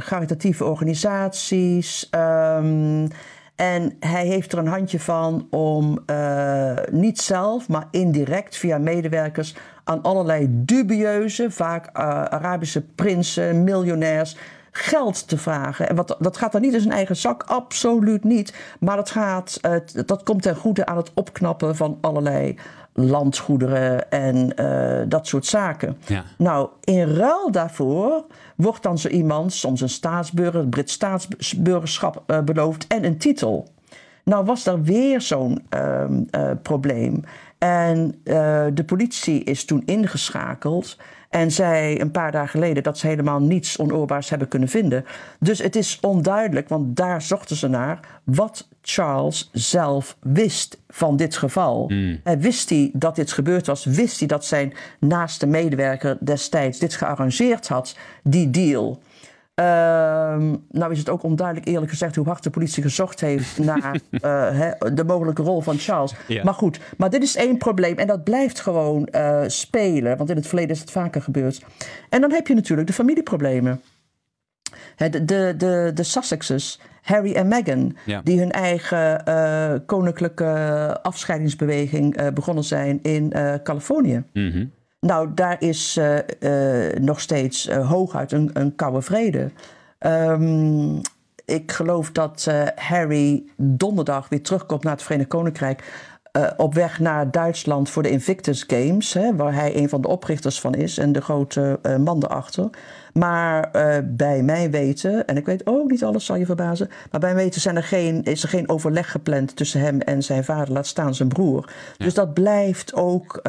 caritatieve 0.05 0.65
organisaties. 0.65 2.09
Um, 2.11 3.07
en 3.55 3.95
hij 3.99 4.25
heeft 4.25 4.51
er 4.51 4.57
een 4.57 4.67
handje 4.67 4.99
van 4.99 5.47
om 5.49 6.05
niet 6.91 7.21
zelf, 7.21 7.67
maar 7.67 7.87
indirect 7.91 8.57
via 8.57 8.77
medewerkers 8.77 9.55
aan 9.83 10.01
allerlei 10.01 10.47
dubieuze, 10.49 11.51
vaak 11.51 11.89
Arabische 11.93 12.81
prinsen, 12.81 13.63
miljonairs 13.63 14.37
geld 14.71 15.27
te 15.27 15.37
vragen. 15.37 15.89
En 15.89 15.95
wat, 15.95 16.15
dat 16.19 16.37
gaat 16.37 16.51
dan 16.51 16.61
niet 16.61 16.73
in 16.73 16.81
zijn 16.81 16.93
eigen 16.93 17.15
zak, 17.15 17.43
absoluut 17.43 18.23
niet. 18.23 18.53
Maar 18.79 18.95
dat, 18.95 19.09
gaat, 19.09 19.59
uh, 19.61 20.05
dat 20.05 20.23
komt 20.23 20.41
ten 20.41 20.55
goede 20.55 20.85
aan 20.85 20.97
het 20.97 21.11
opknappen 21.13 21.75
van 21.75 21.97
allerlei 22.01 22.57
landgoederen 22.93 24.11
en 24.11 24.53
uh, 24.55 25.01
dat 25.07 25.27
soort 25.27 25.45
zaken. 25.45 25.97
Ja. 26.05 26.23
Nou, 26.37 26.69
in 26.83 27.15
ruil 27.15 27.51
daarvoor 27.51 28.25
wordt 28.55 28.83
dan 28.83 28.97
zo 28.97 29.07
iemand, 29.07 29.53
soms 29.53 29.81
een 29.81 29.89
staatsburger, 29.89 30.67
Brits 30.67 30.93
staatsburgerschap 30.93 32.23
uh, 32.27 32.41
beloofd 32.41 32.87
en 32.87 33.05
een 33.05 33.17
titel. 33.17 33.67
Nou 34.23 34.45
was 34.45 34.65
er 34.65 34.83
weer 34.83 35.21
zo'n 35.21 35.67
probleem. 36.61 37.23
En 37.57 38.21
de 38.73 38.83
politie 38.85 39.43
is 39.43 39.65
toen 39.65 39.83
ingeschakeld. 39.85 40.97
En 41.29 41.51
zei 41.51 41.99
een 41.99 42.11
paar 42.11 42.31
dagen 42.31 42.49
geleden 42.49 42.83
dat 42.83 42.97
ze 42.97 43.07
helemaal 43.07 43.39
niets 43.39 43.77
onoorbaars 43.77 44.29
hebben 44.29 44.47
kunnen 44.47 44.69
vinden. 44.69 45.05
Dus 45.39 45.59
het 45.59 45.75
is 45.75 45.97
onduidelijk, 46.01 46.69
want 46.69 46.95
daar 46.95 47.21
zochten 47.21 47.55
ze 47.55 47.67
naar, 47.67 47.99
wat 48.23 48.67
Charles 48.81 49.49
zelf 49.53 50.17
wist 50.19 50.77
van 50.87 51.17
dit 51.17 51.37
geval. 51.37 51.89
Mm. 51.89 52.19
Wist 52.39 52.69
hij 52.69 52.89
dat 52.93 53.15
dit 53.15 53.31
gebeurd 53.31 53.67
was? 53.67 53.85
Wist 53.85 54.19
hij 54.19 54.27
dat 54.27 54.45
zijn 54.45 54.73
naaste 54.99 55.47
medewerker 55.47 56.17
destijds 56.19 56.79
dit 56.79 56.93
gearrangeerd 56.93 57.67
had, 57.67 57.97
die 58.23 58.49
deal? 58.49 58.99
Uh, 59.59 59.65
nou 60.71 60.91
is 60.91 60.99
het 60.99 61.09
ook 61.09 61.23
onduidelijk 61.23 61.67
eerlijk 61.67 61.91
gezegd 61.91 62.15
hoe 62.15 62.25
hard 62.25 62.43
de 62.43 62.49
politie 62.49 62.83
gezocht 62.83 63.19
heeft 63.19 63.57
naar 63.69 63.99
he, 64.21 64.93
de 64.93 65.03
mogelijke 65.03 65.41
rol 65.41 65.61
van 65.61 65.77
Charles. 65.77 66.15
Ja. 66.27 66.43
Maar 66.43 66.53
goed, 66.53 66.79
maar 66.97 67.09
dit 67.09 67.23
is 67.23 67.35
één 67.35 67.57
probleem 67.57 67.97
en 67.97 68.07
dat 68.07 68.23
blijft 68.23 68.59
gewoon 68.59 69.07
uh, 69.11 69.41
spelen, 69.47 70.17
want 70.17 70.29
in 70.29 70.35
het 70.35 70.47
verleden 70.47 70.75
is 70.75 70.79
het 70.79 70.91
vaker 70.91 71.21
gebeurd. 71.21 71.61
En 72.09 72.21
dan 72.21 72.31
heb 72.31 72.47
je 72.47 72.53
natuurlijk 72.53 72.87
de 72.87 72.93
familieproblemen. 72.93 73.81
He, 74.95 75.09
de, 75.09 75.25
de, 75.25 75.53
de, 75.57 75.91
de 75.93 76.03
Sussexes, 76.03 76.79
Harry 77.01 77.33
en 77.33 77.47
Meghan, 77.47 77.95
ja. 78.05 78.21
die 78.23 78.39
hun 78.39 78.51
eigen 78.51 79.21
uh, 79.27 79.73
koninklijke 79.85 80.99
afscheidingsbeweging 81.01 82.21
uh, 82.21 82.27
begonnen 82.27 82.63
zijn 82.63 82.99
in 83.01 83.33
uh, 83.35 83.53
Californië. 83.63 84.23
Mm 84.33 84.51
-hmm. 84.51 84.71
Nou, 84.99 85.33
daar 85.33 85.61
is 85.61 85.97
uh, 85.97 86.17
uh, 86.39 86.93
nog 86.93 87.19
steeds 87.19 87.67
uh, 87.67 87.89
hooguit 87.89 88.31
een, 88.31 88.49
een 88.53 88.75
koude 88.75 89.01
vrede. 89.01 89.51
Um, 89.99 91.01
ik 91.45 91.71
geloof 91.71 92.11
dat 92.11 92.47
Harry 92.75 93.43
donderdag 93.55 94.29
weer 94.29 94.43
terugkomt 94.43 94.83
naar 94.83 94.93
het 94.93 95.03
Verenigd 95.03 95.29
Koninkrijk. 95.29 95.83
Op 96.57 96.73
weg 96.73 96.99
naar 96.99 97.31
Duitsland 97.31 97.89
voor 97.89 98.03
de 98.03 98.09
Invictus 98.09 98.63
Games, 98.67 99.13
hè, 99.13 99.35
waar 99.35 99.53
hij 99.53 99.75
een 99.75 99.89
van 99.89 100.01
de 100.01 100.07
oprichters 100.07 100.59
van 100.59 100.73
is 100.73 100.97
en 100.97 101.11
de 101.11 101.21
grote 101.21 101.79
man 101.99 102.23
erachter. 102.23 102.69
Maar 103.13 103.71
bij 104.05 104.43
mijn 104.43 104.71
weten, 104.71 105.27
en 105.27 105.37
ik 105.37 105.45
weet 105.45 105.65
ook 105.65 105.91
niet 105.91 106.03
alles, 106.03 106.25
zal 106.25 106.35
je 106.35 106.45
verbazen, 106.45 106.87
maar 107.11 107.19
bij 107.19 107.33
mijn 107.33 107.43
weten 107.45 107.61
zijn 107.61 107.75
er 107.75 107.83
geen, 107.83 108.23
is 108.23 108.43
er 108.43 108.49
geen 108.49 108.69
overleg 108.69 109.11
gepland 109.11 109.55
tussen 109.55 109.81
hem 109.81 109.99
en 109.99 110.23
zijn 110.23 110.43
vader, 110.43 110.73
laat 110.73 110.87
staan 110.87 111.15
zijn 111.15 111.29
broer. 111.29 111.73
Ja. 111.97 112.05
Dus 112.05 112.13
dat 112.13 112.33
blijft 112.33 112.93
ook 112.93 113.39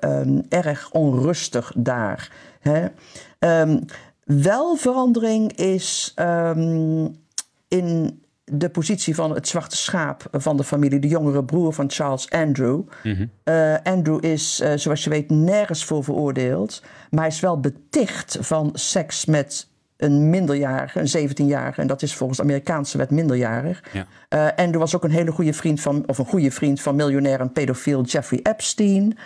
um, 0.00 0.42
erg 0.48 0.90
onrustig 0.90 1.72
daar. 1.76 2.30
Hè? 2.60 2.86
Um, 3.62 3.84
wel 4.24 4.76
verandering 4.76 5.52
is 5.52 6.14
um, 6.16 7.16
in 7.68 8.22
de 8.44 8.68
positie 8.68 9.14
van 9.14 9.34
het 9.34 9.48
zwarte 9.48 9.76
schaap 9.76 10.26
van 10.32 10.56
de 10.56 10.64
familie, 10.64 10.98
de 10.98 11.08
jongere 11.08 11.44
broer 11.44 11.72
van 11.72 11.90
Charles, 11.90 12.30
Andrew. 12.30 12.80
Mm 13.02 13.14
-hmm. 13.14 13.30
uh, 13.44 13.74
Andrew 13.82 14.24
is, 14.24 14.60
uh, 14.60 14.72
zoals 14.74 15.04
je 15.04 15.10
weet, 15.10 15.30
nergens 15.30 15.84
voor 15.84 16.04
veroordeeld, 16.04 16.82
maar 17.10 17.20
hij 17.20 17.32
is 17.32 17.40
wel 17.40 17.60
beticht 17.60 18.38
van 18.40 18.70
seks 18.72 19.24
met 19.24 19.68
een 19.96 20.30
minderjarige, 20.30 21.00
een 21.00 21.28
17-jarige, 21.28 21.80
en 21.80 21.86
dat 21.86 22.02
is 22.02 22.14
volgens 22.14 22.38
de 22.38 22.44
Amerikaanse 22.44 22.98
wet 22.98 23.10
minderjarig. 23.10 23.82
Ja. 23.92 24.06
Uh, 24.28 24.64
Andrew 24.64 24.80
was 24.80 24.96
ook 24.96 25.04
een 25.04 25.10
hele 25.10 25.32
goede 25.32 25.52
vriend 25.52 25.80
van, 25.80 26.02
of 26.06 26.18
een 26.18 26.26
goede 26.26 26.50
vriend 26.50 26.80
van 26.80 26.96
miljonair 26.96 27.40
en 27.40 27.52
pedofiel 27.52 28.02
Jeffrey 28.02 28.40
Epstein. 28.42 29.16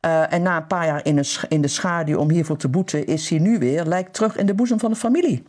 Uh, 0.00 0.32
en 0.32 0.42
na 0.42 0.56
een 0.56 0.66
paar 0.66 0.86
jaar 0.86 1.04
in, 1.04 1.18
een, 1.18 1.26
in 1.48 1.60
de 1.60 1.68
schaduw 1.68 2.18
om 2.18 2.30
hiervoor 2.30 2.56
te 2.56 2.68
boeten, 2.68 3.06
is 3.06 3.28
hij 3.28 3.38
nu 3.38 3.58
weer, 3.58 3.84
lijkt 3.84 4.14
terug 4.14 4.36
in 4.36 4.46
de 4.46 4.54
boezem 4.54 4.78
van 4.78 4.90
de 4.90 4.96
familie. 4.96 5.42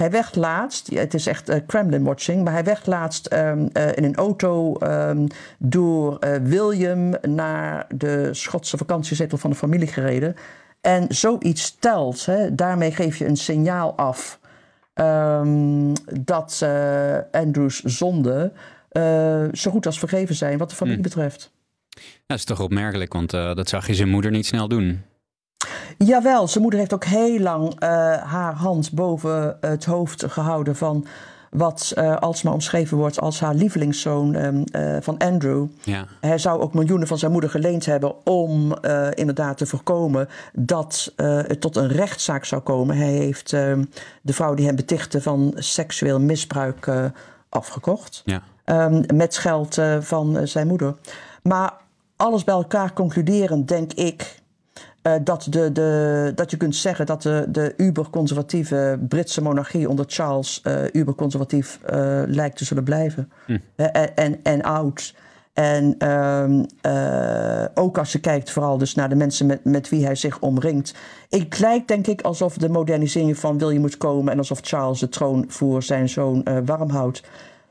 Hij 0.00 0.10
werd 0.10 0.36
laatst, 0.36 0.90
het 0.94 1.14
is 1.14 1.26
echt 1.26 1.50
uh, 1.50 1.56
Kremlin-watching, 1.66 2.44
maar 2.44 2.52
hij 2.52 2.64
werd 2.64 2.86
laatst 2.86 3.32
um, 3.32 3.68
uh, 3.72 3.96
in 3.96 4.04
een 4.04 4.14
auto 4.14 4.76
um, 4.82 5.26
door 5.58 6.16
uh, 6.20 6.36
William 6.42 7.14
naar 7.28 7.86
de 7.94 8.28
Schotse 8.34 8.76
vakantiezetel 8.76 9.38
van 9.38 9.50
de 9.50 9.56
familie 9.56 9.86
gereden. 9.86 10.36
En 10.80 11.06
zoiets 11.08 11.76
telt, 11.78 12.26
hè, 12.26 12.54
daarmee 12.54 12.92
geef 12.92 13.16
je 13.16 13.26
een 13.26 13.36
signaal 13.36 13.96
af 13.96 14.40
um, 14.94 15.92
dat 16.20 16.66
Andrews 17.30 17.82
zonden 17.82 18.52
zo 19.52 19.70
goed 19.70 19.86
als 19.86 19.98
vergeven 19.98 20.34
zijn 20.34 20.58
wat 20.58 20.70
de 20.70 20.76
familie 20.76 21.00
Hmm. 21.00 21.10
betreft. 21.10 21.52
Dat 22.26 22.38
is 22.38 22.44
toch 22.44 22.60
opmerkelijk, 22.60 23.12
want 23.12 23.30
dat 23.30 23.68
zag 23.68 23.86
je 23.86 23.94
zijn 23.94 24.08
moeder 24.08 24.30
niet 24.30 24.46
snel 24.46 24.68
doen. 24.68 25.02
Jawel, 26.04 26.48
zijn 26.48 26.62
moeder 26.62 26.80
heeft 26.80 26.94
ook 26.94 27.04
heel 27.04 27.38
lang 27.38 27.66
uh, 27.66 27.88
haar 28.16 28.54
hand 28.54 28.92
boven 28.92 29.56
het 29.60 29.84
hoofd 29.84 30.24
gehouden 30.28 30.76
van 30.76 31.06
wat 31.50 31.92
uh, 31.98 32.16
alsmaar 32.16 32.52
omschreven 32.52 32.96
wordt 32.96 33.20
als 33.20 33.40
haar 33.40 33.54
lievelingszoon 33.54 34.34
um, 34.34 34.64
uh, 34.72 34.96
van 35.00 35.18
Andrew. 35.18 35.66
Ja. 35.82 36.06
Hij 36.20 36.38
zou 36.38 36.60
ook 36.60 36.74
miljoenen 36.74 37.06
van 37.06 37.18
zijn 37.18 37.32
moeder 37.32 37.50
geleend 37.50 37.86
hebben 37.86 38.26
om 38.26 38.74
inderdaad 39.14 39.58
te 39.58 39.66
voorkomen 39.66 40.28
dat 40.52 41.12
het 41.16 41.60
tot 41.60 41.76
een 41.76 41.88
rechtszaak 41.88 42.44
zou 42.44 42.62
komen. 42.62 42.96
Hij 42.96 43.12
heeft 43.12 43.52
ehm, 43.52 43.84
de 44.22 44.32
vrouw 44.32 44.54
die 44.54 44.66
hem 44.66 44.76
betichtte 44.76 45.22
van 45.22 45.52
seksueel 45.54 46.20
misbruik 46.20 46.90
afgekocht. 47.48 48.22
Ja. 48.24 48.42
Um, 48.64 49.04
met 49.14 49.36
geld 49.36 49.78
van 50.00 50.48
zijn 50.48 50.66
moeder. 50.66 50.94
Maar 51.42 51.72
alles 52.16 52.44
bij 52.44 52.54
elkaar 52.54 52.92
concluderend 52.92 53.68
denk 53.68 53.92
ik 53.92 54.39
uh, 55.02 55.12
dat, 55.24 55.46
de, 55.50 55.72
de, 55.72 56.32
dat 56.34 56.50
je 56.50 56.56
kunt 56.56 56.76
zeggen 56.76 57.06
dat 57.06 57.22
de, 57.22 57.46
de 57.48 57.74
uberconservatieve 57.76 58.98
Britse 59.08 59.42
monarchie 59.42 59.88
onder 59.88 60.04
Charles 60.08 60.62
uh, 60.64 60.82
uberconservatief 60.92 61.80
uh, 61.82 62.22
lijkt 62.26 62.56
te 62.56 62.64
zullen 62.64 62.84
blijven. 62.84 63.32
Hm. 63.46 63.58
En, 63.76 64.16
en, 64.16 64.40
en, 64.42 64.62
oud. 64.62 65.14
En 65.52 66.10
um, 66.10 66.66
ook 67.74 67.98
als 67.98 68.12
je 68.12 68.18
kijkt 68.18 68.50
vooral 68.50 68.78
dus 68.78 68.94
naar 68.94 69.08
de 69.08 69.14
mensen 69.14 69.46
met, 69.46 69.64
met 69.64 69.88
wie 69.88 70.04
hij 70.04 70.14
zich 70.14 70.40
omringt. 70.40 70.94
Het 71.28 71.58
lijkt 71.58 71.88
denk 71.88 72.06
ik 72.06 72.22
alsof 72.22 72.56
de 72.56 72.68
modernisering 72.68 73.38
van 73.38 73.58
William 73.58 73.80
moet 73.80 73.96
komen... 73.96 74.32
en 74.32 74.38
alsof 74.38 74.58
Charles 74.62 75.00
de 75.00 75.08
troon 75.08 75.44
voor 75.48 75.82
zijn 75.82 76.08
zoon 76.08 76.46
warm 76.64 76.90
houdt. 76.90 77.22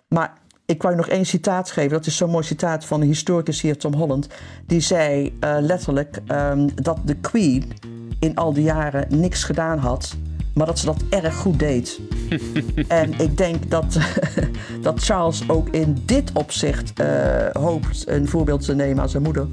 Maar 0.07 0.33
ik 0.69 0.81
wou 0.81 0.93
je 0.93 0.99
nog 1.01 1.09
één 1.09 1.25
citaat 1.25 1.71
geven. 1.71 1.91
Dat 1.91 2.05
is 2.05 2.17
zo'n 2.17 2.29
mooi 2.29 2.43
citaat 2.43 2.85
van 2.85 2.99
de 2.99 3.05
historicus 3.05 3.61
hier, 3.61 3.77
Tom 3.77 3.93
Holland. 3.93 4.27
Die 4.65 4.79
zei 4.79 5.37
uh, 5.43 5.55
letterlijk 5.59 6.19
um, 6.31 6.69
dat 6.75 6.97
de 7.05 7.15
Queen 7.15 7.71
in 8.19 8.35
al 8.35 8.53
die 8.53 8.63
jaren 8.63 9.05
niks 9.09 9.43
gedaan 9.43 9.77
had 9.77 10.15
maar 10.53 10.67
dat 10.67 10.79
ze 10.79 10.85
dat 10.85 11.03
erg 11.09 11.35
goed 11.35 11.59
deed. 11.59 11.99
en 12.87 13.19
ik 13.19 13.37
denk 13.37 13.69
dat, 13.69 13.97
dat 14.81 15.03
Charles 15.03 15.49
ook 15.49 15.69
in 15.69 15.97
dit 16.05 16.31
opzicht 16.33 16.99
uh, 17.01 17.07
hoopt 17.51 18.07
een 18.07 18.27
voorbeeld 18.27 18.65
te 18.65 18.75
nemen 18.75 19.01
aan 19.01 19.09
zijn 19.09 19.23
moeder. 19.23 19.47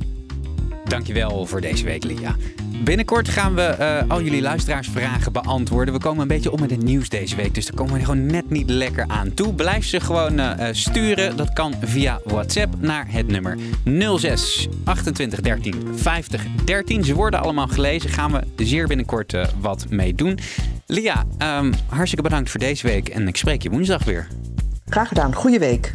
Dankjewel 0.89 1.47
voor 1.47 1.61
deze 1.61 1.85
week, 1.85 2.05
Lia. 2.05 2.37
Binnenkort 2.85 3.29
gaan 3.29 3.55
we 3.55 3.77
uh, 3.81 4.11
al 4.11 4.23
jullie 4.23 4.43
luisteraarsvragen 4.43 5.33
beantwoorden. 5.33 5.95
We 5.95 6.01
komen 6.01 6.23
een 6.23 6.29
beetje 6.29 6.53
om 6.53 6.61
met 6.61 6.71
het 6.71 6.83
nieuws 6.83 7.09
deze 7.09 7.37
week, 7.37 7.55
dus 7.55 7.67
daar 7.67 7.75
komen 7.75 7.95
we 7.95 8.01
gewoon 8.01 8.27
net 8.27 8.51
niet 8.51 8.71
lekker 8.71 9.05
aan 9.09 9.35
toe. 9.35 9.55
Blijf 9.55 9.85
ze 9.85 10.01
gewoon 10.01 10.41
uh, 10.41 10.53
sturen. 10.71 11.37
Dat 11.37 11.53
kan 11.53 11.75
via 11.81 12.21
WhatsApp 12.25 12.75
naar 12.79 13.07
het 13.09 13.27
nummer 13.27 13.59
06 14.19 14.69
28 14.85 15.41
13 15.41 15.75
50 15.95 16.45
13. 16.65 17.05
Ze 17.05 17.15
worden 17.15 17.41
allemaal 17.41 17.69
gelezen. 17.69 18.11
Gaan 18.11 18.33
we 18.33 18.65
zeer 18.65 18.87
binnenkort 18.87 19.37
wat 19.61 19.87
mee 19.91 20.15
doen. 20.15 20.39
Lia, 20.87 21.25
um, 21.39 21.73
hartstikke 21.89 22.29
bedankt 22.29 22.51
voor 22.51 22.61
deze 22.61 22.87
week 22.87 23.09
en 23.09 23.29
ik 23.29 23.37
spreek 23.37 23.63
je 23.63 23.71
woensdag 23.71 24.05
weer. 24.05 24.29
Graag 24.89 25.09
gedaan. 25.09 25.35
Goeie 25.35 25.59
week. 25.59 25.95